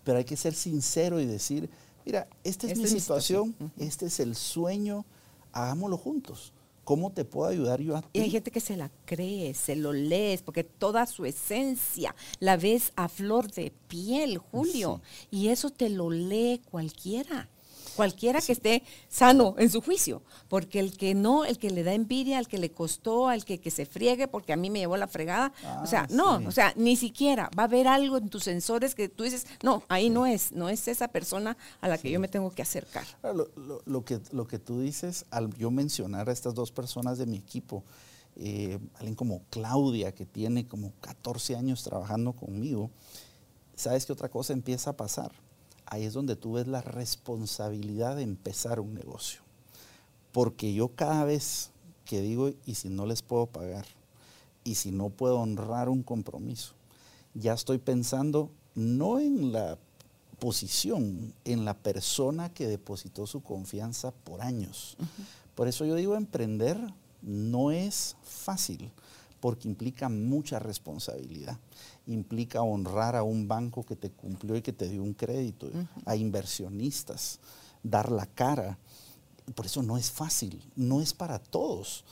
[0.03, 1.69] Pero hay que ser sincero y decir,
[2.05, 5.05] mira, esta es mi situación, este es el sueño,
[5.51, 6.53] hagámoslo juntos.
[6.83, 8.07] ¿Cómo te puedo ayudar yo a ti?
[8.13, 12.57] Y hay gente que se la cree, se lo lees, porque toda su esencia la
[12.57, 14.99] ves a flor de piel, Julio.
[15.29, 17.49] Y eso te lo lee cualquiera
[17.95, 21.93] cualquiera que esté sano en su juicio, porque el que no, el que le da
[21.93, 24.97] envidia, al que le costó, al que, que se friegue porque a mí me llevó
[24.97, 28.29] la fregada, o sea, ah, no, o sea, ni siquiera va a haber algo en
[28.29, 31.97] tus sensores que tú dices, no, ahí no es, no es esa persona a la
[31.97, 33.05] que yo me tengo que acercar.
[33.85, 37.37] Lo, que, lo que tú dices, al yo mencionar a estas dos personas de mi
[37.37, 37.83] equipo,
[38.35, 42.91] eh, alguien como Claudia, que tiene como 14 años trabajando conmigo,
[43.75, 45.31] ¿sabes qué otra cosa empieza a pasar?
[45.91, 49.41] Ahí es donde tú ves la responsabilidad de empezar un negocio.
[50.31, 51.71] Porque yo cada vez
[52.05, 53.85] que digo, y si no les puedo pagar,
[54.63, 56.75] y si no puedo honrar un compromiso,
[57.33, 59.77] ya estoy pensando no en la
[60.39, 64.95] posición, en la persona que depositó su confianza por años.
[65.55, 66.79] Por eso yo digo, emprender
[67.21, 68.91] no es fácil,
[69.41, 71.57] porque implica mucha responsabilidad
[72.07, 75.69] implica honrar a un banco que te cumplió y que te dio un crédito,
[76.05, 77.39] a inversionistas,
[77.83, 78.77] dar la cara.
[79.55, 82.03] Por eso no es fácil, no es para todos.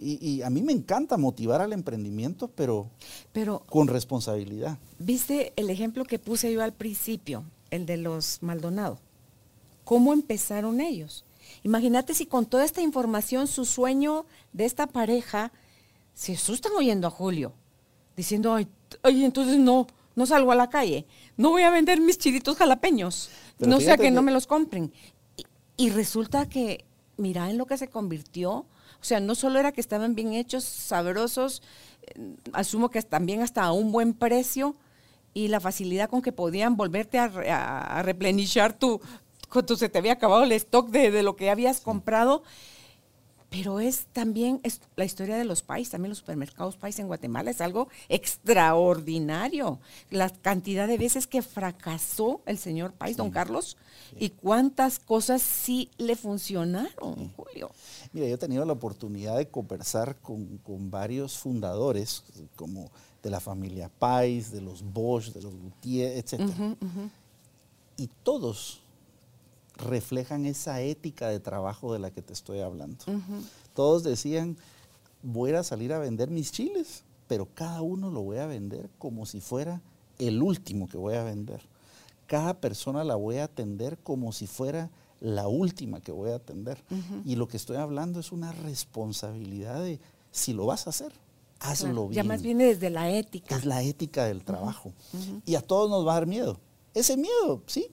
[0.00, 2.90] y, a mí me encanta motivar al emprendimiento, pero,
[3.32, 4.78] pero con responsabilidad.
[4.98, 8.98] ¿Viste el ejemplo que puse yo al principio, el de los Maldonado?
[9.84, 11.24] ¿Cómo empezaron ellos?
[11.64, 15.52] Imagínate si con toda esta información su sueño de esta pareja
[16.14, 17.52] se asustan oyendo a Julio,
[18.16, 18.68] diciendo, ay,
[19.02, 23.30] ay, entonces no, no salgo a la calle, no voy a vender mis chilitos jalapeños,
[23.58, 24.92] no sea que, no me los compren.
[25.76, 26.84] Y, resulta que,
[27.16, 30.64] mira en lo que se convirtió, o sea, no solo era que estaban bien hechos,
[30.64, 31.62] sabrosos,
[32.02, 34.76] eh, asumo que también hasta a un buen precio
[35.34, 39.00] y la facilidad con que podían volverte a, a, tu,
[39.48, 42.42] cuando se te había acabado el stock de, de lo que habías comprado
[43.52, 47.50] pero es también es la historia de los países, también los supermercados país en Guatemala
[47.50, 49.78] es algo extraordinario.
[50.10, 53.76] La cantidad de veces que fracasó el señor país, don Carlos,
[54.18, 57.70] y cuántas cosas sí le funcionaron, Julio.
[58.14, 60.60] Mira, yo he tenido la oportunidad de conversar con,
[60.90, 62.24] varios fundadores,
[62.56, 62.90] como
[63.22, 66.42] de la familia Pais, de los Bosch, de los Gutiérrez, etc.
[67.98, 68.81] Y todos
[69.82, 73.04] reflejan esa ética de trabajo de la que te estoy hablando.
[73.74, 74.56] Todos decían,
[75.22, 79.26] voy a salir a vender mis chiles, pero cada uno lo voy a vender como
[79.26, 79.80] si fuera
[80.18, 81.60] el último que voy a vender.
[82.26, 84.90] Cada persona la voy a atender como si fuera
[85.20, 86.82] la última que voy a atender.
[87.24, 91.12] Y lo que estoy hablando es una responsabilidad de, si lo vas a hacer,
[91.60, 92.16] hazlo bien.
[92.16, 93.56] Ya más viene desde la ética.
[93.56, 94.92] Es la ética del trabajo.
[95.46, 96.58] Y a todos nos va a dar miedo.
[96.94, 97.88] Ese miedo, sí,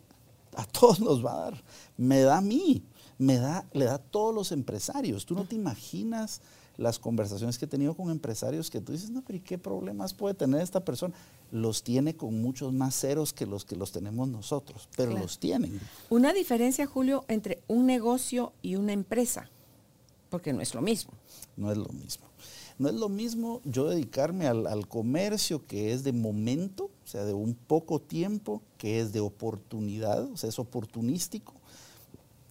[0.56, 1.64] a todos nos va a dar.
[1.98, 2.84] Me da a mí,
[3.18, 5.26] me da, le da a todos los empresarios.
[5.26, 6.42] Tú no te imaginas
[6.80, 10.14] las conversaciones que he tenido con empresarios que tú dices, no, pero ¿y qué problemas
[10.14, 11.14] puede tener esta persona?
[11.52, 15.80] Los tiene con muchos más ceros que los que los tenemos nosotros, pero los tienen.
[16.10, 19.50] Una diferencia, Julio, entre un negocio y una empresa,
[20.30, 21.12] porque no es lo mismo.
[21.58, 22.29] No es lo mismo.
[22.80, 27.34] No es lo mismo yo dedicarme al, comercio que es de momento, o sea, de
[27.34, 31.54] un poco tiempo, que es de oportunidad, o sea, es oportunístico,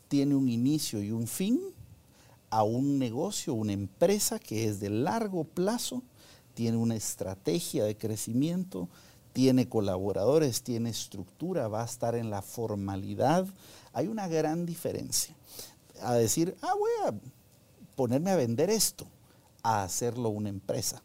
[0.09, 1.59] tiene un inicio y un fin,
[2.51, 6.03] a un negocio, una empresa que es de largo plazo,
[6.53, 8.91] tiene una estrategia de crecimiento,
[9.33, 13.47] tiene colaboradores, tiene estructura, va a estar en la formalidad.
[13.95, 15.35] Hay una gran diferencia.
[16.03, 17.15] A decir, ah, voy a
[17.97, 19.07] ponerme a vender esto
[19.69, 21.03] a hacerlo una empresa.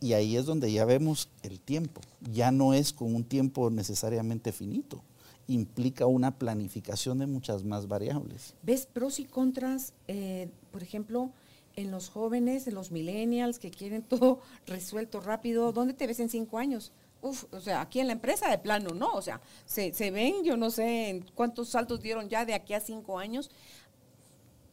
[0.00, 2.00] Y ahí es donde ya vemos el tiempo.
[2.32, 5.04] Ya no es con un tiempo necesariamente finito.
[5.46, 8.54] Implica una planificación de muchas más variables.
[8.64, 11.30] ¿Ves pros y contras, eh, por ejemplo,
[11.76, 15.70] en los jóvenes, en los millennials que quieren todo resuelto rápido?
[15.70, 16.90] ¿Dónde te ves en cinco años?
[17.20, 19.12] Uf, o sea, aquí en la empresa de plano, ¿no?
[19.12, 22.80] O sea, se, se ven, yo no sé cuántos saltos dieron ya de aquí a
[22.80, 23.48] cinco años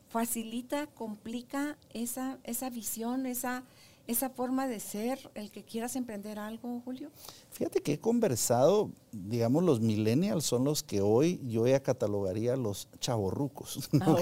[0.10, 3.64] facilita, complica esa, esa visión, esa,
[4.08, 7.10] esa forma de ser, el que quieras emprender algo, Julio?
[7.52, 12.88] Fíjate que he conversado, digamos, los millennials son los que hoy yo ya catalogaría los
[13.00, 14.18] chavorrucos, ah,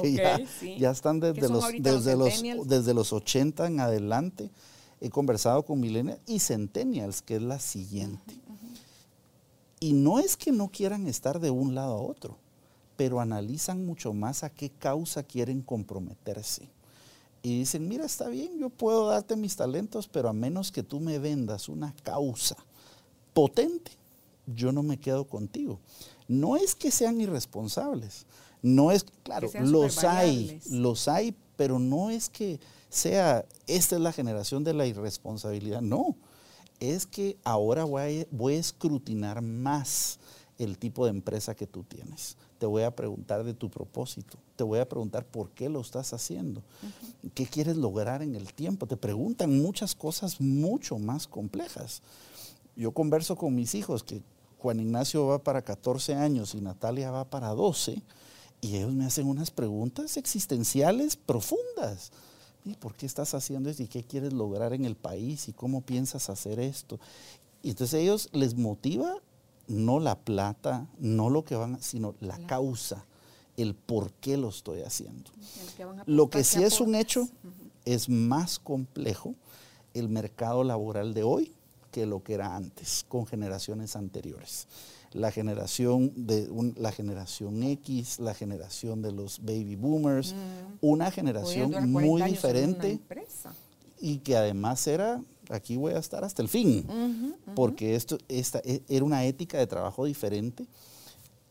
[0.77, 4.51] ya, están desde los, desde, los, desde los 80 en adelante.
[4.99, 8.33] He conversado con millennials y centennials, que es la siguiente.
[9.79, 12.37] Y no es que no quieran estar de un lado a otro
[12.97, 16.67] pero analizan mucho más a qué causa quieren comprometerse.
[17.43, 20.99] Y dicen, mira, está bien, yo puedo darte mis talentos, pero a menos que tú
[20.99, 22.57] me vendas una causa
[23.33, 23.91] potente,
[24.47, 25.79] yo no me quedo contigo.
[26.27, 28.25] No es que sean irresponsables,
[28.61, 34.11] no es, claro, los hay, los hay, pero no es que sea, esta es la
[34.11, 36.15] generación de la irresponsabilidad, no,
[36.79, 40.19] es que ahora voy voy a escrutinar más
[40.57, 44.63] el tipo de empresa que tú tienes te voy a preguntar de tu propósito, te
[44.63, 46.63] voy a preguntar por qué lo estás haciendo,
[47.33, 48.87] qué quieres lograr en el tiempo.
[48.87, 52.01] Te preguntan muchas cosas mucho más complejas.
[52.75, 54.21] Yo converso con mis hijos que
[54.59, 58.01] Juan Ignacio va para 14 años y Natalia va para 12
[58.61, 62.11] y ellos me hacen unas preguntas existenciales profundas.
[62.65, 63.83] ¿Y por qué estás haciendo esto?
[63.83, 65.47] ¿Y qué quieres lograr en el país?
[65.47, 66.99] ¿Y cómo piensas hacer esto?
[67.63, 69.15] Y entonces ellos les motiva
[69.67, 73.05] no la plata, no lo que van, sino la causa,
[73.57, 75.31] el por qué lo estoy haciendo.
[76.05, 77.27] Lo que sí es un hecho
[77.85, 79.35] es más complejo
[79.93, 81.53] el mercado laboral de hoy
[81.91, 84.67] que lo que era antes, con generaciones anteriores.
[85.13, 90.35] La generación, de la generación X, la generación de los baby boomers,
[90.81, 92.99] una generación muy diferente
[93.99, 96.85] y que además era aquí voy a estar hasta el fin,
[97.55, 100.65] porque esto esta, e, era una ética de trabajo diferente.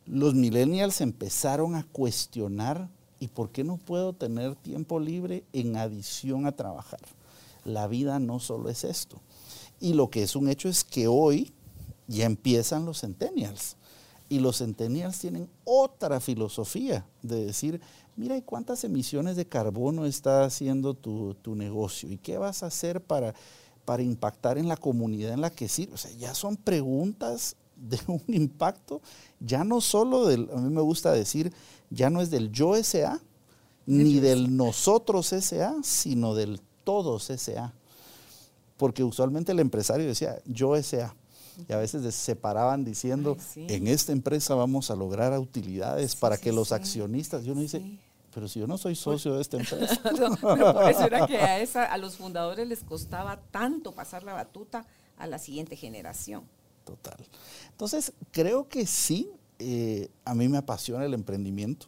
[0.06, 6.46] Los millennials empezaron a cuestionar, ¿y por qué no puedo tener tiempo libre en adición
[6.46, 7.00] a trabajar?
[7.64, 9.20] La vida no solo es esto.
[9.80, 11.52] Y lo que es un hecho es que hoy
[12.06, 13.76] ya empiezan los centennials.
[14.28, 17.80] Y los centennials tienen otra filosofía de decir,
[18.16, 22.10] mira, ¿y cuántas emisiones de carbono está haciendo tu, tu negocio?
[22.10, 23.34] ¿Y qué vas a hacer para
[23.86, 25.94] para impactar en la comunidad en la que sirve.
[25.94, 29.00] O sea, ya son preguntas de un impacto,
[29.40, 31.52] ya no solo del, a mí me gusta decir,
[31.88, 33.20] ya no es del yo SA,
[33.86, 37.72] ni del nosotros SA, sino del todos SA.
[38.76, 41.14] Porque usualmente el empresario decía, yo SA.
[41.68, 46.52] Y a veces se separaban diciendo, en esta empresa vamos a lograr utilidades para que
[46.52, 47.98] los accionistas, y uno dice,
[48.36, 49.98] pero si yo no soy socio de esta empresa.
[50.02, 54.34] pero por eso era que a, esa, a los fundadores les costaba tanto pasar la
[54.34, 56.44] batuta a la siguiente generación.
[56.84, 57.16] Total.
[57.70, 61.86] Entonces, creo que sí, eh, a mí me apasiona el emprendimiento,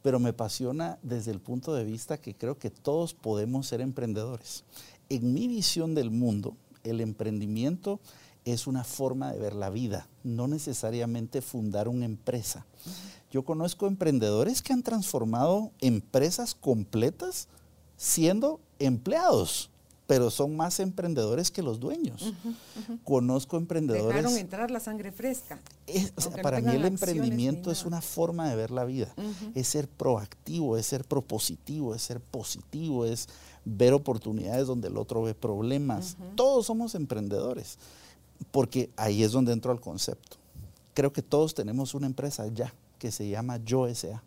[0.00, 4.62] pero me apasiona desde el punto de vista que creo que todos podemos ser emprendedores.
[5.08, 7.98] En mi visión del mundo, el emprendimiento
[8.44, 12.66] es una forma de ver la vida, no necesariamente fundar una empresa.
[13.30, 17.48] Yo conozco emprendedores que han transformado empresas completas
[17.96, 19.70] siendo empleados,
[20.06, 22.32] pero son más emprendedores que los dueños.
[23.04, 24.16] Conozco emprendedores.
[24.16, 25.60] Dejaron entrar la sangre fresca.
[26.42, 29.14] para mí el emprendimiento es una forma de ver la vida.
[29.54, 33.28] Es ser proactivo, es ser propositivo, es ser positivo, es
[33.64, 36.16] ver oportunidades donde el otro ve problemas.
[36.34, 37.78] Todos somos emprendedores
[38.50, 40.36] porque ahí es donde entro al concepto.
[40.94, 44.22] Creo que todos tenemos una empresa ya que se llama Yo S.A.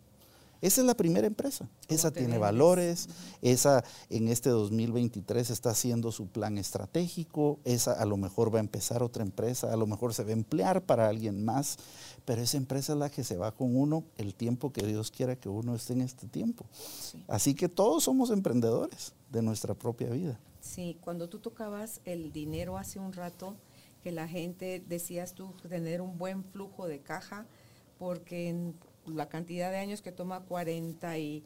[0.64, 1.68] Esa es la primera empresa.
[1.88, 3.10] Esa tiene valores,
[3.42, 8.60] esa en este 2023 está haciendo su plan estratégico, esa a lo mejor va a
[8.60, 11.76] empezar otra empresa, a lo mejor se va a emplear para alguien más,
[12.24, 15.36] pero esa empresa es la que se va con uno el tiempo que Dios quiera
[15.36, 16.64] que uno esté en este tiempo.
[17.28, 20.40] Así que todos somos emprendedores de nuestra propia vida.
[20.62, 23.54] Sí, cuando tú tocabas el dinero hace un rato,
[24.04, 27.46] que la gente, decías tú, tener un buen flujo de caja,
[27.98, 28.76] porque en
[29.06, 31.42] la cantidad de años que toma 40 y...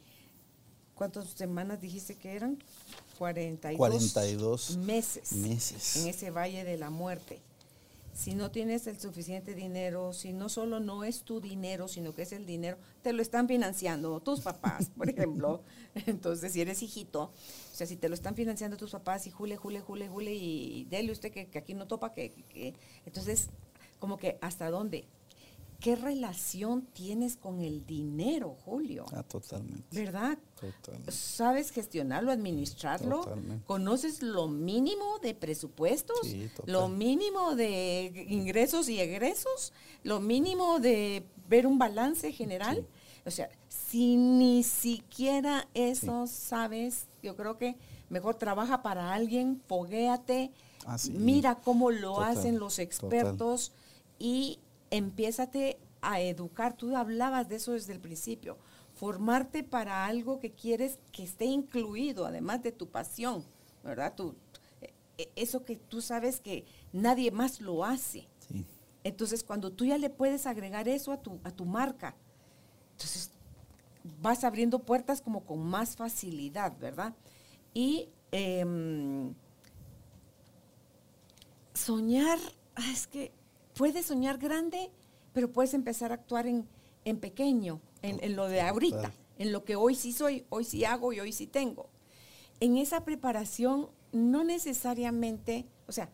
[0.96, 2.58] ¿Cuántas semanas dijiste que eran?
[3.18, 7.40] 42, 42 meses, meses en ese valle de la muerte
[8.18, 12.22] si no tienes el suficiente dinero, si no solo no es tu dinero, sino que
[12.22, 15.62] es el dinero, te lo están financiando tus papás, por ejemplo.
[15.94, 17.32] Entonces, si eres hijito, o
[17.72, 21.12] sea, si te lo están financiando tus papás y jule, jule, jule, jule, y dele
[21.12, 22.74] usted que, aquí no topa, que, que,
[23.06, 23.50] entonces,
[24.00, 25.06] como que hasta dónde.
[25.80, 29.06] ¿Qué relación tienes con el dinero, Julio?
[29.12, 29.84] Ah, totalmente.
[29.92, 30.36] ¿Verdad?
[30.60, 31.12] Totalmente.
[31.12, 33.20] ¿Sabes gestionarlo, administrarlo?
[33.20, 33.64] Totalmente.
[33.64, 36.18] ¿Conoces lo mínimo de presupuestos?
[36.24, 39.72] Sí, ¿Lo mínimo de ingresos y egresos?
[40.02, 42.84] ¿Lo mínimo de ver un balance general?
[43.24, 47.76] O sea, si ni siquiera eso sabes, yo creo que
[48.08, 50.50] mejor trabaja para alguien, foguéate,
[50.86, 53.70] ah, mira cómo lo hacen los expertos
[54.18, 54.58] y
[54.90, 56.76] empiézate a educar.
[56.76, 58.58] Tú hablabas de eso desde el principio.
[58.94, 63.44] Formarte para algo que quieres que esté incluido, además de tu pasión,
[63.84, 64.14] ¿verdad?
[64.14, 64.34] Tu,
[65.16, 68.28] e, eso que tú sabes que nadie más lo hace.
[69.04, 72.16] Entonces, cuando tú ya le puedes agregar eso a tu, a tu marca,
[72.92, 73.30] entonces
[74.20, 77.14] vas abriendo puertas como con más facilidad, ¿verdad?
[77.74, 79.34] Y em,
[81.74, 82.38] soñar,
[82.74, 83.32] ah, es que
[83.78, 84.90] puedes soñar grande,
[85.32, 86.66] pero puedes empezar a actuar en,
[87.20, 91.20] pequeño, en, lo de ahorita, en lo que hoy sí soy, hoy sí hago y
[91.20, 91.88] hoy sí tengo.
[92.58, 96.10] En esa preparación no necesariamente, o sea,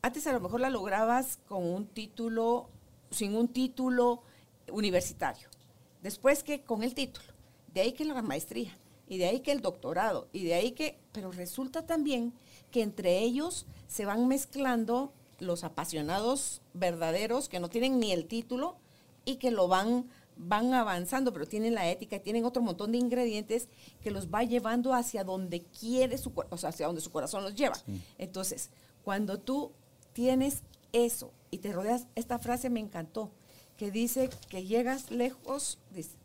[0.00, 2.70] antes a lo mejor la lograbas con un título,
[3.10, 4.22] sin un título
[4.72, 5.48] universitario.
[6.02, 7.34] Después que con el título,
[7.74, 8.74] de ahí que la maestría,
[9.06, 12.32] y de ahí que el doctorado, y de ahí que, pero resulta también
[12.70, 18.76] que entre ellos se van mezclando los apasionados verdaderos que no tienen ni el título
[19.24, 20.06] y que lo van
[20.38, 23.68] van avanzando, pero tienen la ética, y tienen otro montón de ingredientes
[24.00, 27.54] que los va llevando hacia donde quiere su, o sea, hacia donde su corazón los
[27.54, 27.76] lleva.
[28.16, 28.70] Entonces,
[29.02, 29.72] cuando tú
[30.12, 30.62] tienes
[30.92, 33.32] eso y te rodeas, esta frase me encantó,
[33.76, 35.78] que dice que llegas lejos,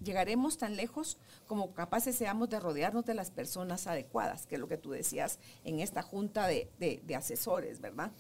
[0.04, 4.68] llegaremos tan lejos como capaces seamos de rodearnos de las personas adecuadas, que es lo
[4.68, 8.12] que tú decías en esta junta de, de asesores, ¿verdad?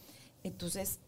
[0.43, 0.99] Entonces,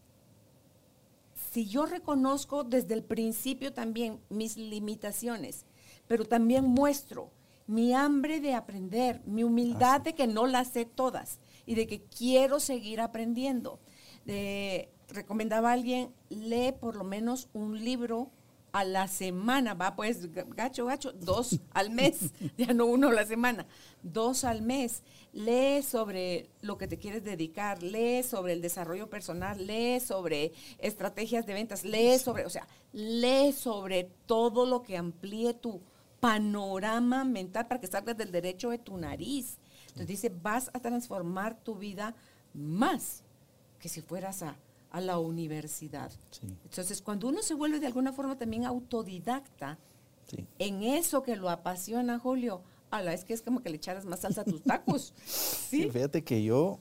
[1.52, 5.64] si yo reconozco desde el principio también mis limitaciones,
[6.06, 7.30] pero también muestro
[7.66, 12.02] mi hambre de aprender, mi humildad de que no las sé todas y de que
[12.04, 13.80] quiero seguir aprendiendo.
[15.08, 18.30] recomendaba a alguien, lee por lo menos un libro
[18.76, 23.24] a la semana, va pues gacho, gacho, dos al mes, ya no uno a la
[23.24, 23.66] semana,
[24.02, 25.02] dos al mes.
[25.32, 31.46] Lee sobre lo que te quieres dedicar, lee sobre el desarrollo personal, lee sobre estrategias
[31.46, 35.80] de ventas, lee sobre, o sea, lee sobre todo lo que amplíe tu
[36.20, 39.56] panorama mental para que salgas del derecho de tu nariz.
[39.88, 42.14] Entonces dice, vas a transformar tu vida
[42.52, 43.22] más
[43.78, 44.56] que si fueras a
[44.96, 46.10] a la universidad.
[46.64, 49.78] Entonces, cuando uno se vuelve de alguna forma también autodidacta
[50.58, 54.20] en eso que lo apasiona, Julio, ala, es que es como que le echaras más
[54.20, 55.12] salsa a tus tacos.
[55.26, 55.90] ¿Sí?
[55.90, 56.78] fíjate que yo,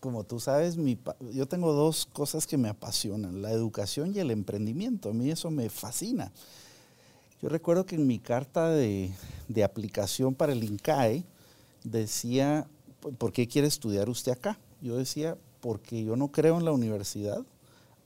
[0.00, 0.98] como tú sabes, mi,
[1.34, 5.10] yo tengo dos cosas que me apasionan, la educación y el emprendimiento.
[5.10, 6.32] A mí eso me fascina.
[7.42, 9.12] Yo recuerdo que en mi carta de,
[9.46, 11.22] de aplicación para el INCAE
[11.84, 12.66] decía,
[13.18, 14.58] ¿por qué quiere estudiar usted acá?
[14.80, 17.44] Yo decía, porque yo no creo en la universidad.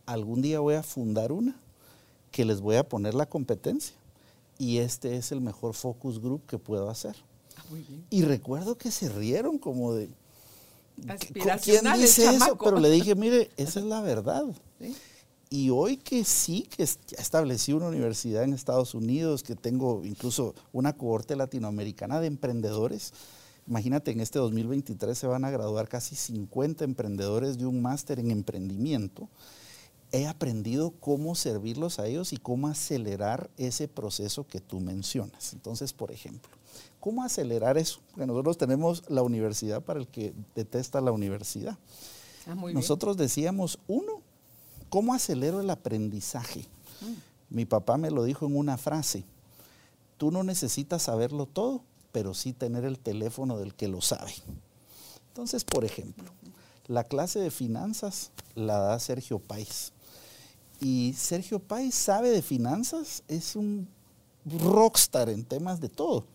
[0.07, 1.57] Algún día voy a fundar una
[2.31, 3.95] que les voy a poner la competencia.
[4.59, 7.17] Y este es el mejor focus group que puedo hacer.
[7.57, 8.05] Ah, muy bien.
[8.11, 10.09] Y recuerdo que se rieron como de,
[11.63, 12.57] ¿quién dice eso?
[12.59, 14.45] Pero le dije, mire, esa es la verdad.
[14.79, 14.95] ¿Sí?
[15.53, 20.95] Y hoy que sí, que establecí una universidad en Estados Unidos, que tengo incluso una
[20.95, 23.13] cohorte latinoamericana de emprendedores,
[23.67, 28.31] imagínate, en este 2023 se van a graduar casi 50 emprendedores de un máster en
[28.31, 29.29] emprendimiento.
[30.13, 35.55] He aprendido cómo servirlos a ellos y cómo acelerar ese proceso que tú mencionas.
[35.55, 36.51] Entonces, por ejemplo,
[37.01, 38.01] ¿cómo acelerar eso?
[38.11, 41.79] Porque nosotros tenemos la universidad para el que detesta la universidad.
[42.47, 44.21] Ah, muy Nosotros decíamos, uno,
[44.91, 46.67] ¿cómo acelero el aprendizaje?
[47.49, 49.25] Mi papá me lo dijo en una frase,
[50.19, 51.83] tú no necesitas saberlo todo,
[52.13, 54.33] pero sí tener el teléfono del que lo sabe.
[55.29, 56.31] Entonces, por ejemplo,
[56.87, 59.92] la clase de finanzas la da Sergio Páez.
[60.83, 63.89] Y Sergio Páez sabe de finanzas, es un
[64.45, 66.27] rockstar en temas de todo.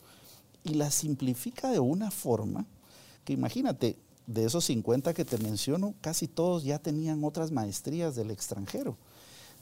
[0.63, 2.65] Y la simplifica de una forma
[3.25, 8.31] que imagínate, de esos 50 que te menciono, casi todos ya tenían otras maestrías del
[8.31, 8.95] extranjero.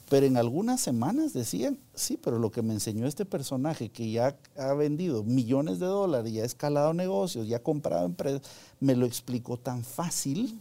[0.08, 4.36] Pero en algunas semanas decían, sí, pero lo que me enseñó este personaje que ya
[4.56, 8.42] ha vendido millones de dólares, ya ha escalado negocios, ya ha comprado empresas,
[8.78, 10.60] me lo explicó tan fácil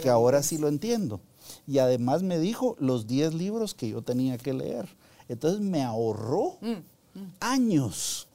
[0.00, 1.20] que ahora sí lo entiendo.
[1.66, 4.88] Y además me dijo los 10 libros que yo tenía que leer.
[5.28, 6.58] Entonces me ahorró
[7.14, 8.28] Mm, años.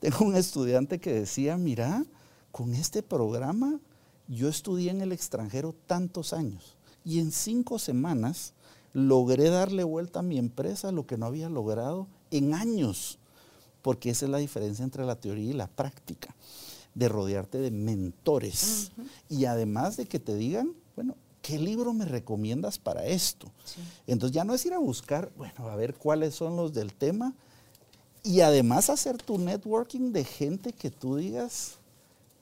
[0.00, 2.04] Tengo un estudiante que decía, mira,
[2.52, 3.80] con este programa
[4.28, 8.52] yo estudié en el extranjero tantos años y en cinco semanas
[8.92, 13.18] logré darle vuelta a mi empresa lo que no había logrado en años,
[13.82, 16.34] porque esa es la diferencia entre la teoría y la práctica,
[16.94, 18.92] de rodearte de mentores
[19.28, 23.52] y además de que te digan, bueno, ¿qué libro me recomiendas para esto?
[23.66, 23.82] Sí.
[24.06, 27.34] Entonces ya no es ir a buscar, bueno, a ver cuáles son los del tema
[28.22, 31.76] y además hacer tu networking de gente que tú digas,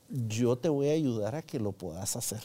[0.09, 2.41] yo te voy a ayudar a que lo puedas hacer.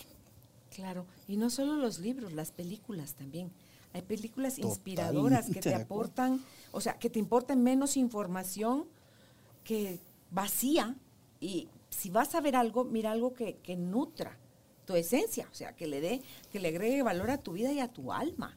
[0.75, 3.53] Claro, y no solo los libros, las películas también.
[3.93, 8.87] Hay películas inspiradoras que te aportan, o sea, que te importen menos información
[9.63, 10.01] que
[10.33, 10.97] vacía.
[11.41, 14.37] Y si vas a ver algo, mira algo que, que nutra
[14.89, 17.79] tu esencia, o sea, que le dé, que le agregue valor a tu vida y
[17.79, 18.57] a tu alma.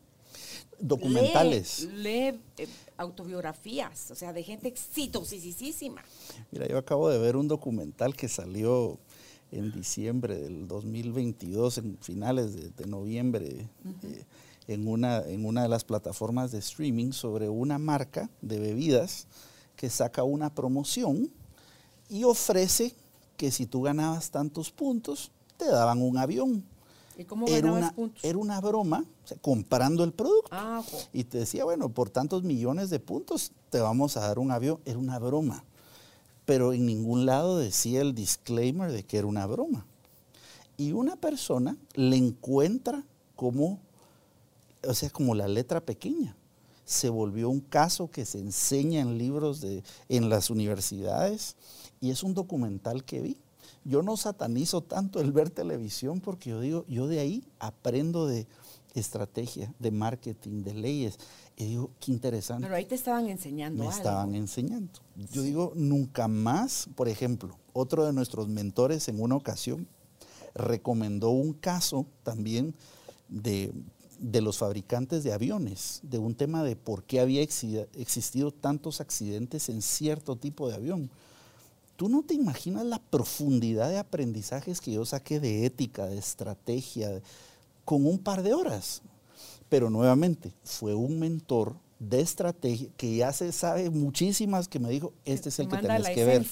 [0.80, 1.90] Documentales.
[1.92, 6.02] Lee, lee, eh, autobiografías, o sea, de gente exitosísima.
[6.50, 8.98] Mira, yo acabo de ver un documental que salió
[9.52, 13.68] en diciembre del 2022, en finales de, de noviembre,
[14.04, 14.26] eh,
[14.70, 19.28] en, una, en una de las plataformas de streaming sobre una marca de bebidas
[19.76, 21.30] que saca una promoción
[22.08, 22.96] y ofrece
[23.36, 25.30] que si tú ganabas tantos puntos,
[25.62, 26.64] te daban un avión.
[27.18, 28.24] ¿Y cómo Era una, puntos?
[28.24, 30.50] era una broma, o sea, comprando el producto.
[30.52, 30.82] Ah.
[31.14, 34.80] Y te decía, bueno, por tantos millones de puntos te vamos a dar un avión.
[34.86, 35.64] Era una broma.
[36.46, 39.86] Pero en ningún lado decía el disclaimer de que era una broma.
[40.78, 43.04] Y una persona le encuentra
[43.36, 43.78] como,
[44.88, 46.36] o sea, como la letra pequeña.
[46.86, 51.56] Se volvió un caso que se enseña en libros de, en las universidades
[52.00, 53.38] y es un documental que vi.
[53.84, 58.48] Yo no satanizo tanto el ver televisión porque yo digo, yo de ahí aprendo de
[58.94, 61.18] estrategia, de marketing, de leyes.
[61.58, 63.98] Y digo, qué interesante Pero ahí te estaban enseñando me algo.
[63.98, 64.92] estaban enseñando.
[65.32, 69.88] Yo digo, nunca más, por ejemplo, otro de nuestros mentores en una ocasión
[70.54, 72.74] recomendó un caso también
[73.30, 73.72] de,
[74.20, 79.00] de los fabricantes de aviones, de un tema de por qué había exi- existido tantos
[79.02, 81.10] accidentes en cierto tipo de avión.
[82.02, 87.22] Tú no te imaginas la profundidad de aprendizajes que yo saqué de ética, de estrategia,
[87.86, 89.04] con un par de horas.
[89.70, 95.14] Pero nuevamente, fue un mentor de estrategia que ya se sabe muchísimas que me dijo,
[95.26, 96.44] este es el que tenés que ver.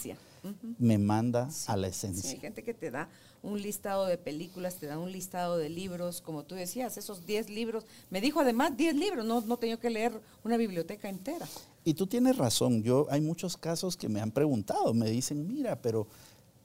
[0.78, 2.30] Me manda Sí, a la sí, esencia.
[2.30, 3.10] hay gente que te da
[3.42, 7.50] un listado de películas, te da un listado de libros, como tú decías, esos 10
[7.50, 7.86] libros.
[8.10, 11.48] Me dijo además 10 libros, no, no tenía que leer una biblioteca entera.
[11.86, 15.82] Y tú tienes razón, yo hay muchos casos que me han preguntado, me dicen, mira,
[15.82, 16.08] pero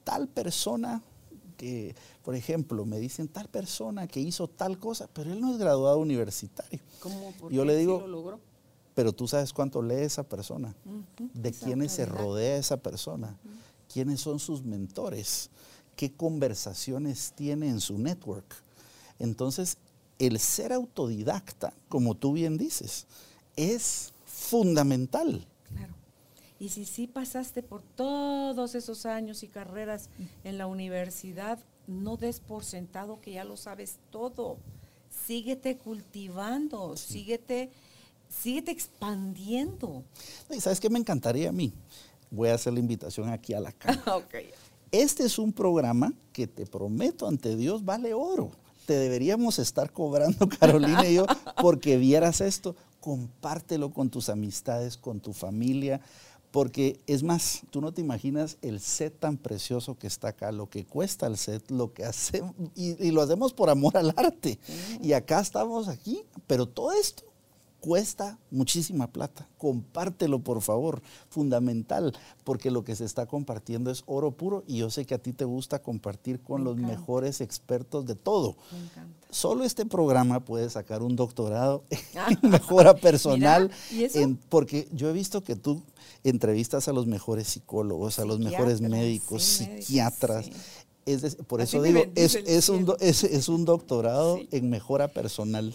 [0.03, 1.01] tal persona
[1.57, 5.57] que, por ejemplo, me dicen tal persona que hizo tal cosa, pero él no es
[5.57, 6.79] graduado universitario.
[6.99, 7.31] ¿Cómo?
[7.39, 8.39] ¿Por Yo qué le sí digo, lo logró?
[8.93, 10.75] pero tú sabes cuánto lee esa persona,
[11.33, 13.37] de quiénes se rodea esa persona,
[13.91, 15.49] quiénes son sus mentores,
[15.95, 18.55] qué conversaciones tiene en su network.
[19.19, 19.77] Entonces,
[20.19, 23.05] el ser autodidacta, como tú bien dices,
[23.55, 25.45] es fundamental.
[25.75, 25.93] Claro.
[26.59, 30.09] Y si sí pasaste por todos esos años y carreras
[30.43, 34.57] en la universidad, no des por sentado que ya lo sabes todo.
[35.25, 37.71] Síguete cultivando, síguete,
[38.29, 40.03] síguete expandiendo.
[40.49, 41.73] ¿Y sabes qué me encantaría a mí?
[42.31, 44.17] Voy a hacer la invitación aquí a la cámara.
[44.17, 44.49] okay.
[45.01, 48.51] Este es un programa que te prometo ante Dios vale oro.
[48.85, 51.25] Te deberíamos estar cobrando, Carolina y yo,
[51.61, 52.77] porque vieras esto.
[53.01, 55.99] Compártelo con tus amistades, con tu familia,
[56.49, 60.69] porque es más, tú no te imaginas el set tan precioso que está acá, lo
[60.69, 64.59] que cuesta el set, lo que hacemos, y, y lo hacemos por amor al arte.
[65.01, 67.25] Y acá estamos aquí, pero todo esto
[67.85, 69.47] cuesta muchísima plata.
[69.59, 74.89] Compártelo, por favor, fundamental, porque lo que se está compartiendo es oro puro y yo
[74.89, 78.55] sé que a ti te gusta compartir con los mejores expertos de todo.
[79.29, 81.83] Solo este programa puede sacar un doctorado
[82.41, 83.69] en mejora personal,
[84.49, 85.83] porque yo he visto que tú
[86.23, 90.49] entrevistas a los mejores psicólogos, a los mejores médicos, psiquiatras.
[91.05, 95.71] Es por eso digo, es, es, un, es, un, doctorado en mejora personal.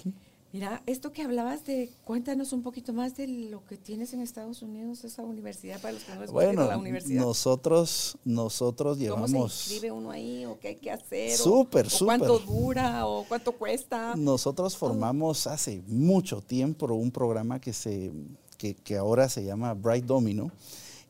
[0.52, 4.62] Mira, esto que hablabas de, cuéntanos un poquito más de lo que tienes en Estados
[4.62, 7.22] Unidos, esa universidad, para los que no bueno, la universidad.
[7.22, 9.30] Nosotros, nosotros llevamos...
[9.30, 11.36] ¿Cómo se inscribe uno ahí o qué hay que hacer?
[11.36, 12.18] Súper, súper.
[12.18, 14.16] ¿Cuánto dura o cuánto cuesta?
[14.16, 18.10] Nosotros formamos hace mucho tiempo un programa que, se,
[18.58, 20.50] que, que ahora se llama Bright Domino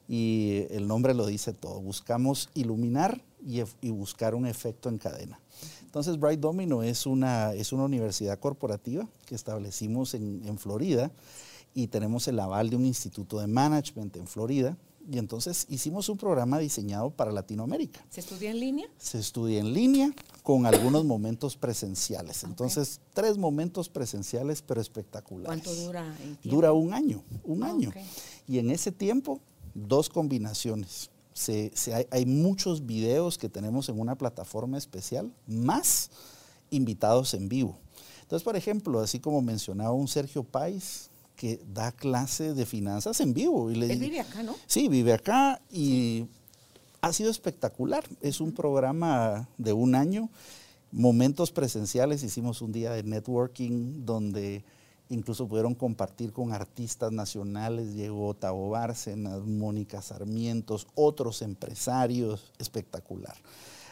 [0.07, 1.80] y el nombre lo dice todo.
[1.80, 5.41] Buscamos iluminar y, y buscar un efecto en cadena.
[5.91, 11.11] Entonces, Bright Domino es una, es una universidad corporativa que establecimos en, en Florida
[11.74, 14.78] y tenemos el aval de un instituto de management en Florida.
[15.11, 18.07] Y entonces hicimos un programa diseñado para Latinoamérica.
[18.09, 18.88] ¿Se estudia en línea?
[18.99, 20.12] Se estudia en línea
[20.45, 22.45] con algunos momentos presenciales.
[22.45, 25.47] Entonces, tres momentos presenciales, pero espectaculares.
[25.47, 26.16] ¿Cuánto dura?
[26.45, 27.93] Dura un año, un ah, año.
[28.47, 29.41] Y en ese tiempo,
[29.74, 31.11] dos combinaciones
[32.11, 36.11] hay, muchos videos que tenemos en una plataforma especial, más
[36.70, 37.78] invitados en vivo.
[38.22, 43.32] Entonces, por ejemplo, así como mencionaba un Sergio Pais, que da clase de finanzas en
[43.32, 43.70] vivo.
[43.70, 44.55] Y le, Él vive acá, ¿no?
[44.66, 46.26] Sí, vive acá y
[47.01, 48.05] ha sido espectacular.
[48.20, 50.28] Es un programa de un año,
[50.93, 54.64] momentos presenciales, hicimos un día de networking donde
[55.11, 63.36] incluso pudieron compartir con artistas nacionales, llegó Tavo Bárcenas, Mónica Sarmientos, otros empresarios, espectacular.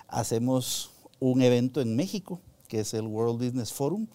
[0.06, 4.06] Hacemos un evento en México, que es el World Business Forum,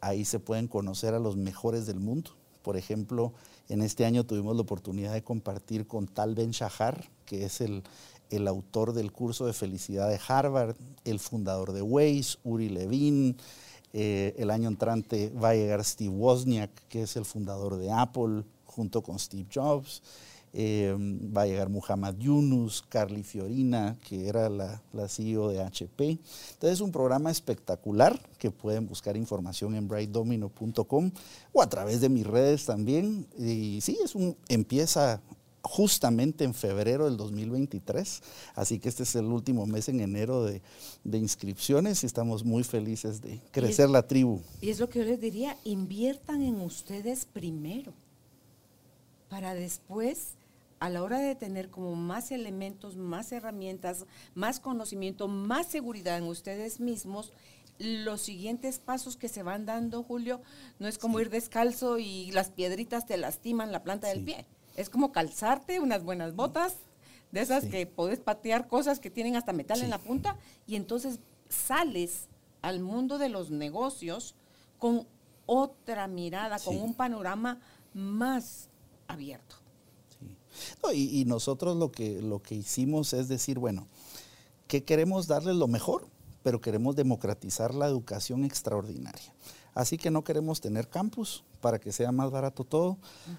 [0.00, 2.32] ahí se pueden conocer a los mejores del mundo.
[2.62, 3.32] Por ejemplo,
[3.68, 7.82] en este año tuvimos la oportunidad de compartir con Tal Ben Shahar, que es el,
[8.30, 13.36] el autor del curso de felicidad de Harvard, el fundador de Waze, Uri Levin,
[13.92, 18.44] eh, el año entrante va a llegar Steve Wozniak, que es el fundador de Apple,
[18.64, 20.02] junto con Steve Jobs.
[20.54, 20.94] Eh,
[21.34, 26.10] va a llegar Muhammad Yunus, Carly Fiorina, que era la, la, CEO de HP.
[26.10, 31.10] Entonces es un programa espectacular que pueden buscar información en brightdomino.com
[31.54, 33.26] o a través de mis redes también.
[33.38, 35.22] Y sí, es un, empieza
[35.62, 38.22] justamente en febrero del 2023,
[38.54, 40.60] así que este es el último mes en enero de,
[41.04, 44.40] inscripciones y estamos muy felices de crecer la tribu.
[44.60, 47.92] Y es lo que yo les diría, inviertan en ustedes primero,
[49.28, 50.32] para después,
[50.80, 54.04] a la hora de tener como más elementos, más herramientas,
[54.34, 57.32] más conocimiento, más seguridad en ustedes mismos,
[57.78, 60.40] los siguientes pasos que se van dando, Julio,
[60.78, 64.46] no es como ir descalzo y las piedritas te lastiman la planta del pie
[64.76, 66.76] es como calzarte unas buenas botas,
[67.30, 71.18] de esas que podés patear cosas que tienen hasta metal en la punta, y entonces
[71.48, 72.28] sales
[72.60, 74.34] al mundo de los negocios
[74.78, 75.06] con
[75.46, 77.60] otra mirada, con un panorama
[77.94, 78.68] más
[79.08, 79.56] abierto.
[80.92, 83.88] y, y, nosotros lo que, lo que hicimos es decir, bueno,
[84.68, 86.06] ¿qué queremos darles lo mejor?
[86.42, 89.34] Pero queremos democratizar la educación extraordinaria.
[89.74, 92.98] Así que no queremos tener campus para que sea más barato todo.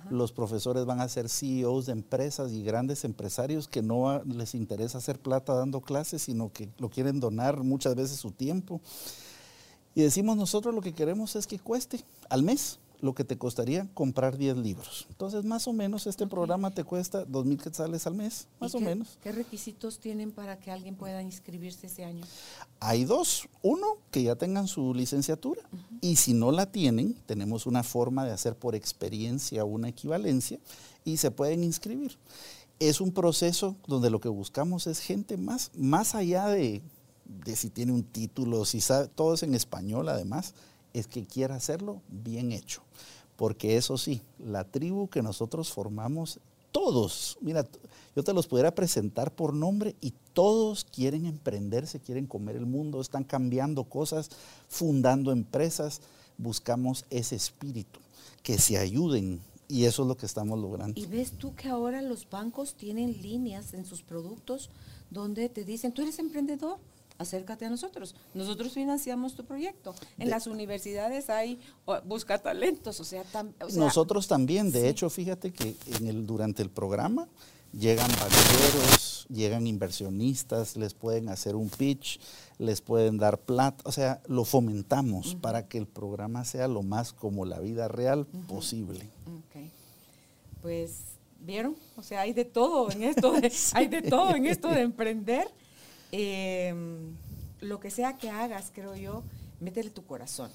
[0.10, 4.98] Los profesores van a ser CEOs de empresas y grandes empresarios que no les interesa
[4.98, 8.82] hacer plata dando clases, sino que lo quieren donar muchas veces su tiempo.
[9.94, 13.88] Y decimos nosotros lo que queremos es que cueste al mes lo que te costaría
[13.94, 15.06] comprar 10 libros.
[15.10, 19.18] Entonces, más o menos este programa te cuesta 2.000 quetzales al mes, más o menos.
[19.22, 22.24] ¿Qué requisitos tienen para que alguien pueda inscribirse ese año?
[22.80, 23.50] Hay dos.
[23.62, 25.62] Uno, que ya tengan su licenciatura.
[26.00, 30.60] Y si no la tienen, tenemos una forma de hacer por experiencia una equivalencia
[31.04, 32.18] y se pueden inscribir.
[32.80, 36.82] Es un proceso donde lo que buscamos es gente más, más allá de,
[37.26, 40.54] de si tiene un título, si sabe, todo es en español además
[40.94, 42.82] es que quiera hacerlo bien hecho.
[43.36, 46.40] Porque eso sí, la tribu que nosotros formamos
[46.72, 47.68] todos, mira,
[48.16, 52.66] yo te los pudiera presentar por nombre y todos quieren emprender, se quieren comer el
[52.66, 54.30] mundo, están cambiando cosas,
[54.70, 56.02] fundando empresas,
[56.38, 58.00] buscamos ese espíritu,
[58.42, 61.00] que se ayuden y eso es lo que estamos logrando.
[61.00, 64.70] Y ves tú que ahora los bancos tienen líneas en sus productos
[65.10, 66.78] donde te dicen, tú eres emprendedor,
[67.18, 68.16] acércate a nosotros.
[68.34, 69.94] Nosotros financiamos tu proyecto.
[70.18, 71.60] En las universidades hay,
[72.06, 73.24] busca talentos, o sea,
[73.76, 74.72] nosotros también.
[74.72, 77.28] De hecho, fíjate que en el, durante el programa
[77.74, 82.20] llegan banqueros, llegan inversionistas, les pueden hacer un pitch,
[82.60, 87.14] les pueden dar plata, o sea, lo fomentamos para que el programa sea lo más
[87.14, 89.10] como la vida real posible.
[90.62, 91.02] Pues,
[91.40, 91.76] ¿vieron?
[91.98, 93.34] O sea, hay de todo en esto,
[93.74, 95.48] hay de todo en esto de emprender.
[96.16, 97.16] Em,
[97.60, 99.24] lo que sea que hagas, creo yo,
[99.60, 100.52] métele tu corazón,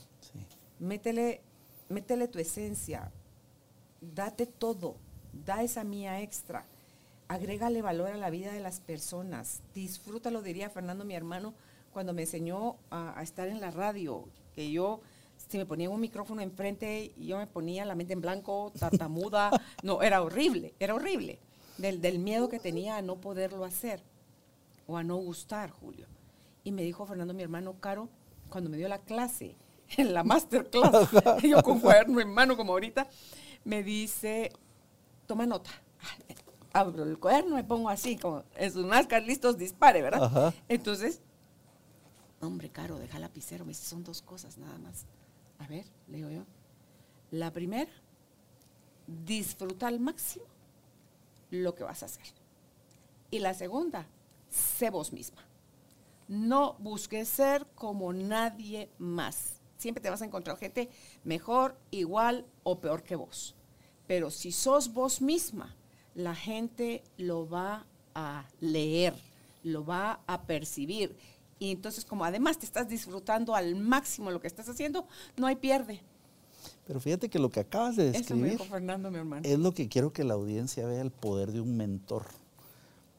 [0.78, 1.40] métele,
[1.88, 3.10] métele tu esencia,
[4.00, 4.94] date todo,
[5.32, 6.64] da esa mía extra.
[7.26, 11.54] Agrégale valor a la vida de las personas, disfrútalo, diría Fernando, mi hermano,
[11.92, 15.00] cuando me enseñó a, estar en la radio, que yo,
[15.48, 19.50] si me ponía un micrófono enfrente, y yo me ponía la mente en blanco, tartamuda,
[19.82, 21.40] no, era horrible, era horrible,
[21.78, 24.00] del, del miedo que tenía a no poderlo hacer
[24.88, 26.08] o a no gustar, Julio.
[26.64, 28.08] Y me dijo Fernando, mi hermano, Caro,
[28.48, 29.54] cuando me dio la clase,
[29.96, 31.10] en la masterclass,
[31.42, 33.06] yo con cuaderno en mano como ahorita,
[33.64, 34.50] me dice,
[35.26, 35.70] toma nota
[36.72, 40.54] abro el cuaderno, me pongo así, como en sus máscaras, listos, dispare, ¿verdad?
[40.68, 41.20] Entonces,
[42.40, 43.64] hombre, caro, deja lapicero.
[43.64, 45.06] Me dice, son dos cosas nada más.
[45.58, 46.44] A ver, le digo yo.
[47.30, 47.90] La primera,
[49.06, 50.46] disfruta al máximo
[51.50, 52.26] lo que vas a hacer.
[53.30, 54.06] Y la segunda,
[54.50, 55.44] sé vos misma.
[56.28, 59.60] No busques ser como nadie más.
[59.78, 60.90] Siempre te vas a encontrar gente
[61.24, 63.54] mejor, igual o peor que vos.
[64.06, 65.74] Pero si sos vos misma,
[66.14, 69.14] la gente lo va a leer,
[69.62, 71.16] lo va a percibir.
[71.58, 75.56] Y entonces, como además te estás disfrutando al máximo lo que estás haciendo, no hay
[75.56, 76.00] pierde.
[76.86, 78.58] Pero fíjate que lo que acabas de describir
[79.42, 82.26] es lo que quiero que la audiencia vea el poder de un mentor.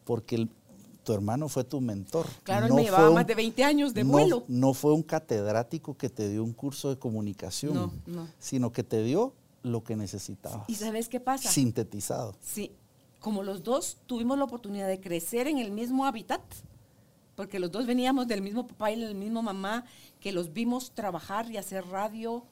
[0.06, 0.48] Porque
[1.04, 2.28] tu hermano fue tu mentor.
[2.44, 4.44] Claro, él me llevaba más de 20 años de vuelo.
[4.48, 7.92] No fue un catedrático que te dio un curso de comunicación,
[8.38, 9.34] sino que te dio
[9.64, 10.70] lo que necesitabas.
[10.70, 11.50] ¿Y sabes qué pasa?
[11.50, 12.36] Sintetizado.
[12.42, 12.72] Sí,
[13.20, 16.42] como los dos tuvimos la oportunidad de crecer en el mismo hábitat,
[17.36, 19.86] porque los dos veníamos del mismo papá y del mismo mamá,
[20.20, 22.46] que los vimos trabajar y hacer radio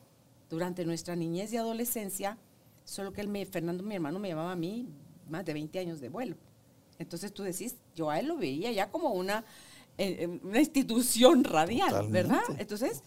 [0.50, 2.38] durante nuestra niñez y adolescencia,
[2.86, 4.88] solo que el Fernando, mi hermano, me llevaba a mí
[5.30, 6.38] más de 20 años de vuelo.
[7.00, 9.46] Entonces tú decís, yo a él lo veía ya como una,
[9.98, 12.42] eh, eh, una institución radial, ¿verdad?
[12.58, 13.04] Entonces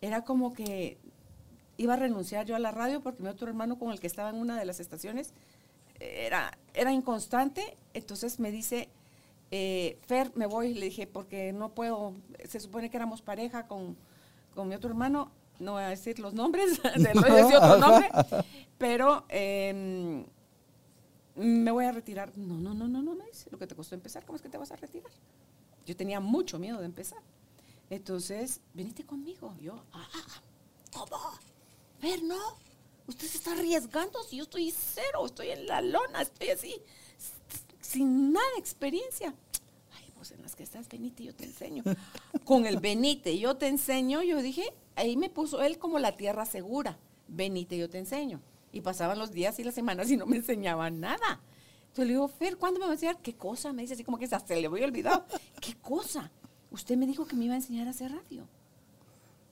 [0.00, 0.98] era como que
[1.76, 4.30] iba a renunciar yo a la radio porque mi otro hermano con el que estaba
[4.30, 5.34] en una de las estaciones
[6.00, 8.88] era, era inconstante, entonces me dice,
[9.50, 12.14] eh, Fer, me voy, le dije, porque no puedo,
[12.48, 13.96] se supone que éramos pareja con,
[14.56, 17.10] mi otro hermano, no voy a decir los nombres, de,
[17.56, 18.10] otro nombre,
[18.78, 20.24] pero em,
[21.36, 22.36] me voy a retirar.
[22.36, 24.48] No, no, no, no, no, me dice, lo que te costó empezar, ¿cómo es que
[24.48, 25.10] te vas a retirar?
[25.86, 27.20] Yo tenía mucho miedo de empezar.
[27.90, 29.54] Entonces, venite conmigo.
[29.60, 30.42] Yo, ah, ah, ah
[30.92, 31.18] ¿cómo?
[31.98, 32.56] Fer, no
[33.06, 36.74] usted se está arriesgando si yo estoy cero, estoy en la lona, estoy así,
[37.80, 39.34] sin nada de experiencia.
[39.92, 41.82] Ay, pues en las que estás, Benite, yo te enseño.
[42.44, 46.46] Con el Benite, yo te enseño, yo dije, ahí me puso él como la tierra
[46.46, 46.98] segura.
[47.28, 48.40] Benite, yo te enseño.
[48.72, 51.40] Y pasaban los días y las semanas y no me enseñaba nada.
[51.82, 53.20] Entonces le digo, Fer, ¿cuándo me va a enseñar?
[53.20, 53.72] ¿Qué cosa?
[53.72, 55.26] Me dice así como que se le voy a olvidar.
[55.60, 56.30] ¿Qué cosa?
[56.70, 58.48] Usted me dijo que me iba a enseñar a hacer radio.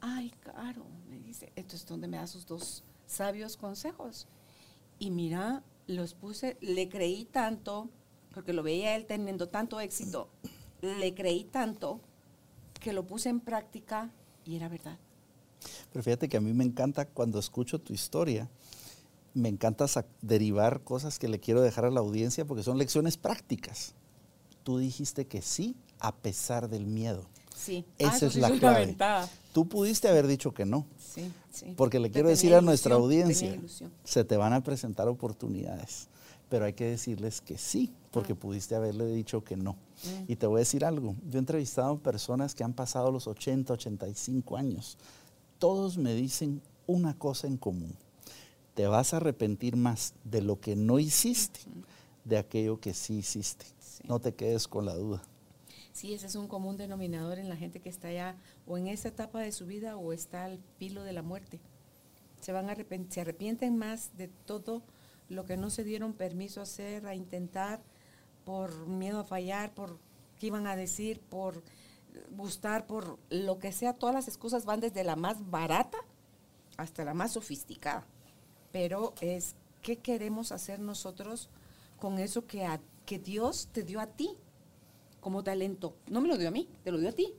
[0.00, 1.52] Ay, caro, me dice.
[1.54, 4.28] Entonces, ¿dónde me da sus dos sabios consejos.
[4.98, 7.90] Y mira, los puse, le creí tanto,
[8.32, 10.30] porque lo veía él teniendo tanto éxito,
[10.80, 12.00] le creí tanto
[12.80, 14.12] que lo puse en práctica
[14.44, 14.98] y era verdad.
[15.92, 18.48] Pero fíjate que a mí me encanta cuando escucho tu historia,
[19.34, 19.86] me encanta
[20.22, 23.94] derivar cosas que le quiero dejar a la audiencia porque son lecciones prácticas.
[24.62, 27.26] Tú dijiste que sí a pesar del miedo.
[27.56, 27.84] Sí.
[27.98, 28.96] Esa ah, es la clave.
[29.52, 30.86] Tú pudiste haber dicho que no.
[30.98, 31.74] Sí, sí.
[31.76, 33.60] Porque le quiero decir a nuestra audiencia,
[34.04, 36.08] se te van a presentar oportunidades,
[36.48, 38.38] pero hay que decirles que sí, porque mm.
[38.38, 39.72] pudiste haberle dicho que no.
[39.72, 40.32] Mm.
[40.32, 43.74] Y te voy a decir algo, yo he entrevistado personas que han pasado los 80,
[43.74, 44.96] 85 años.
[45.58, 47.94] Todos me dicen una cosa en común.
[48.74, 51.60] Te vas a arrepentir más de lo que no hiciste,
[52.24, 53.66] de aquello que sí hiciste.
[54.04, 55.22] No te quedes con la duda.
[55.92, 59.08] Sí, ese es un común denominador en la gente que está ya o en esa
[59.08, 61.60] etapa de su vida o está al filo de la muerte.
[62.40, 64.82] Se van a se arrepienten más de todo
[65.28, 67.82] lo que no se dieron permiso a hacer, a intentar,
[68.44, 69.98] por miedo a fallar, por
[70.38, 71.62] qué iban a decir, por
[72.30, 75.98] gustar, por lo que sea, todas las excusas van desde la más barata
[76.76, 78.06] hasta la más sofisticada.
[78.72, 81.48] Pero es qué queremos hacer nosotros
[81.98, 82.66] con eso que,
[83.06, 84.36] que Dios te dio a ti
[85.20, 85.94] como talento.
[86.08, 87.32] No me lo dio a mí, te lo dio a ti.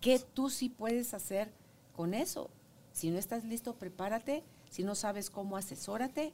[0.00, 1.52] ¿Qué tú sí puedes hacer
[1.94, 2.50] con eso?
[2.92, 4.42] Si no estás listo, prepárate.
[4.70, 6.32] Si no sabes cómo, asesórate.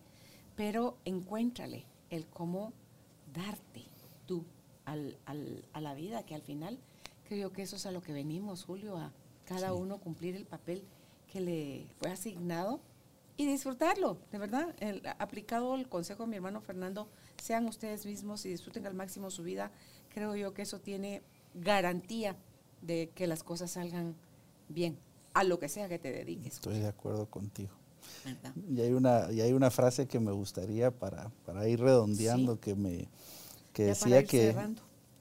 [0.56, 2.72] Pero encuéntrale el cómo
[3.32, 3.84] darte
[4.26, 4.44] tú
[4.84, 6.78] a la vida, que al final
[7.28, 9.12] creo que eso es a lo que venimos, Julio, a
[9.44, 10.82] cada uno cumplir el papel
[11.30, 12.80] que le fue asignado
[13.38, 14.74] y disfrutarlo, de verdad.
[14.80, 17.08] El, aplicado el consejo de mi hermano Fernando,
[17.40, 19.70] sean ustedes mismos y disfruten al máximo su vida.
[20.12, 21.22] Creo yo que eso tiene
[21.54, 22.36] garantía
[22.82, 24.16] de que las cosas salgan
[24.68, 24.98] bien,
[25.34, 26.54] a lo que sea que te dediques.
[26.54, 27.70] Estoy de acuerdo contigo.
[28.68, 32.74] Y hay, una, y hay una frase que me gustaría para, para ir redondeando que
[32.74, 33.08] me
[33.72, 34.56] que decía que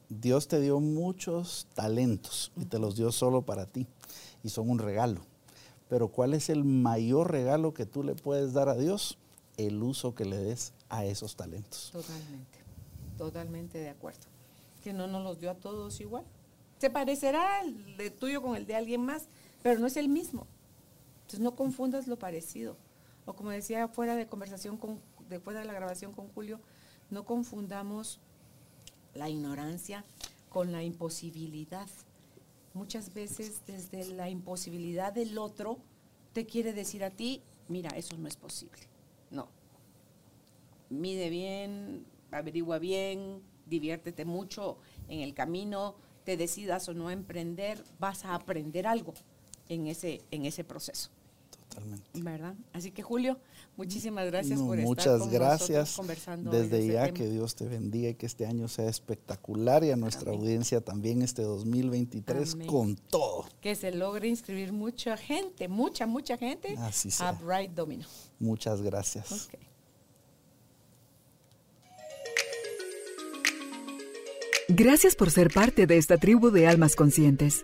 [0.09, 3.85] Dios te dio muchos talentos y te los dio solo para ti
[4.43, 5.21] y son un regalo.
[5.89, 9.17] Pero ¿cuál es el mayor regalo que tú le puedes dar a Dios?
[9.55, 11.89] El uso que le des a esos talentos.
[11.91, 12.59] Totalmente,
[13.17, 14.19] totalmente de acuerdo.
[14.83, 16.25] Que no nos los dio a todos igual.
[16.77, 19.29] Se parecerá el de tuyo con el de alguien más,
[19.63, 20.45] pero no es el mismo.
[21.21, 22.77] Entonces no confundas lo parecido.
[23.25, 26.59] O como decía fuera de conversación, con, de fuera de la grabación con Julio,
[27.09, 28.19] no confundamos
[29.13, 30.05] la ignorancia
[30.49, 31.87] con la imposibilidad
[32.77, 35.79] muchas veces desde la imposibilidad del otro
[36.33, 38.81] te quiere decir a ti, mira, eso no es posible.
[39.31, 39.49] No.
[40.89, 44.77] Mide bien, averigua bien, diviértete mucho
[45.09, 49.13] en el camino, te decidas o no emprender, vas a aprender algo
[49.67, 51.09] en ese, en ese proceso.
[52.13, 52.55] ¿Verdad?
[52.73, 53.39] Así que Julio,
[53.75, 55.95] muchísimas gracias por estar con gracias.
[55.95, 56.51] conversando.
[56.51, 60.31] Desde ya que Dios te bendiga y que este año sea espectacular y a nuestra
[60.31, 63.45] audiencia también este 2023 con todo.
[63.61, 68.05] Que se logre inscribir mucha gente, mucha, mucha gente Así a Bright Domino.
[68.39, 69.49] Muchas gracias.
[74.69, 77.63] Gracias por ser parte de esta tribu de almas conscientes.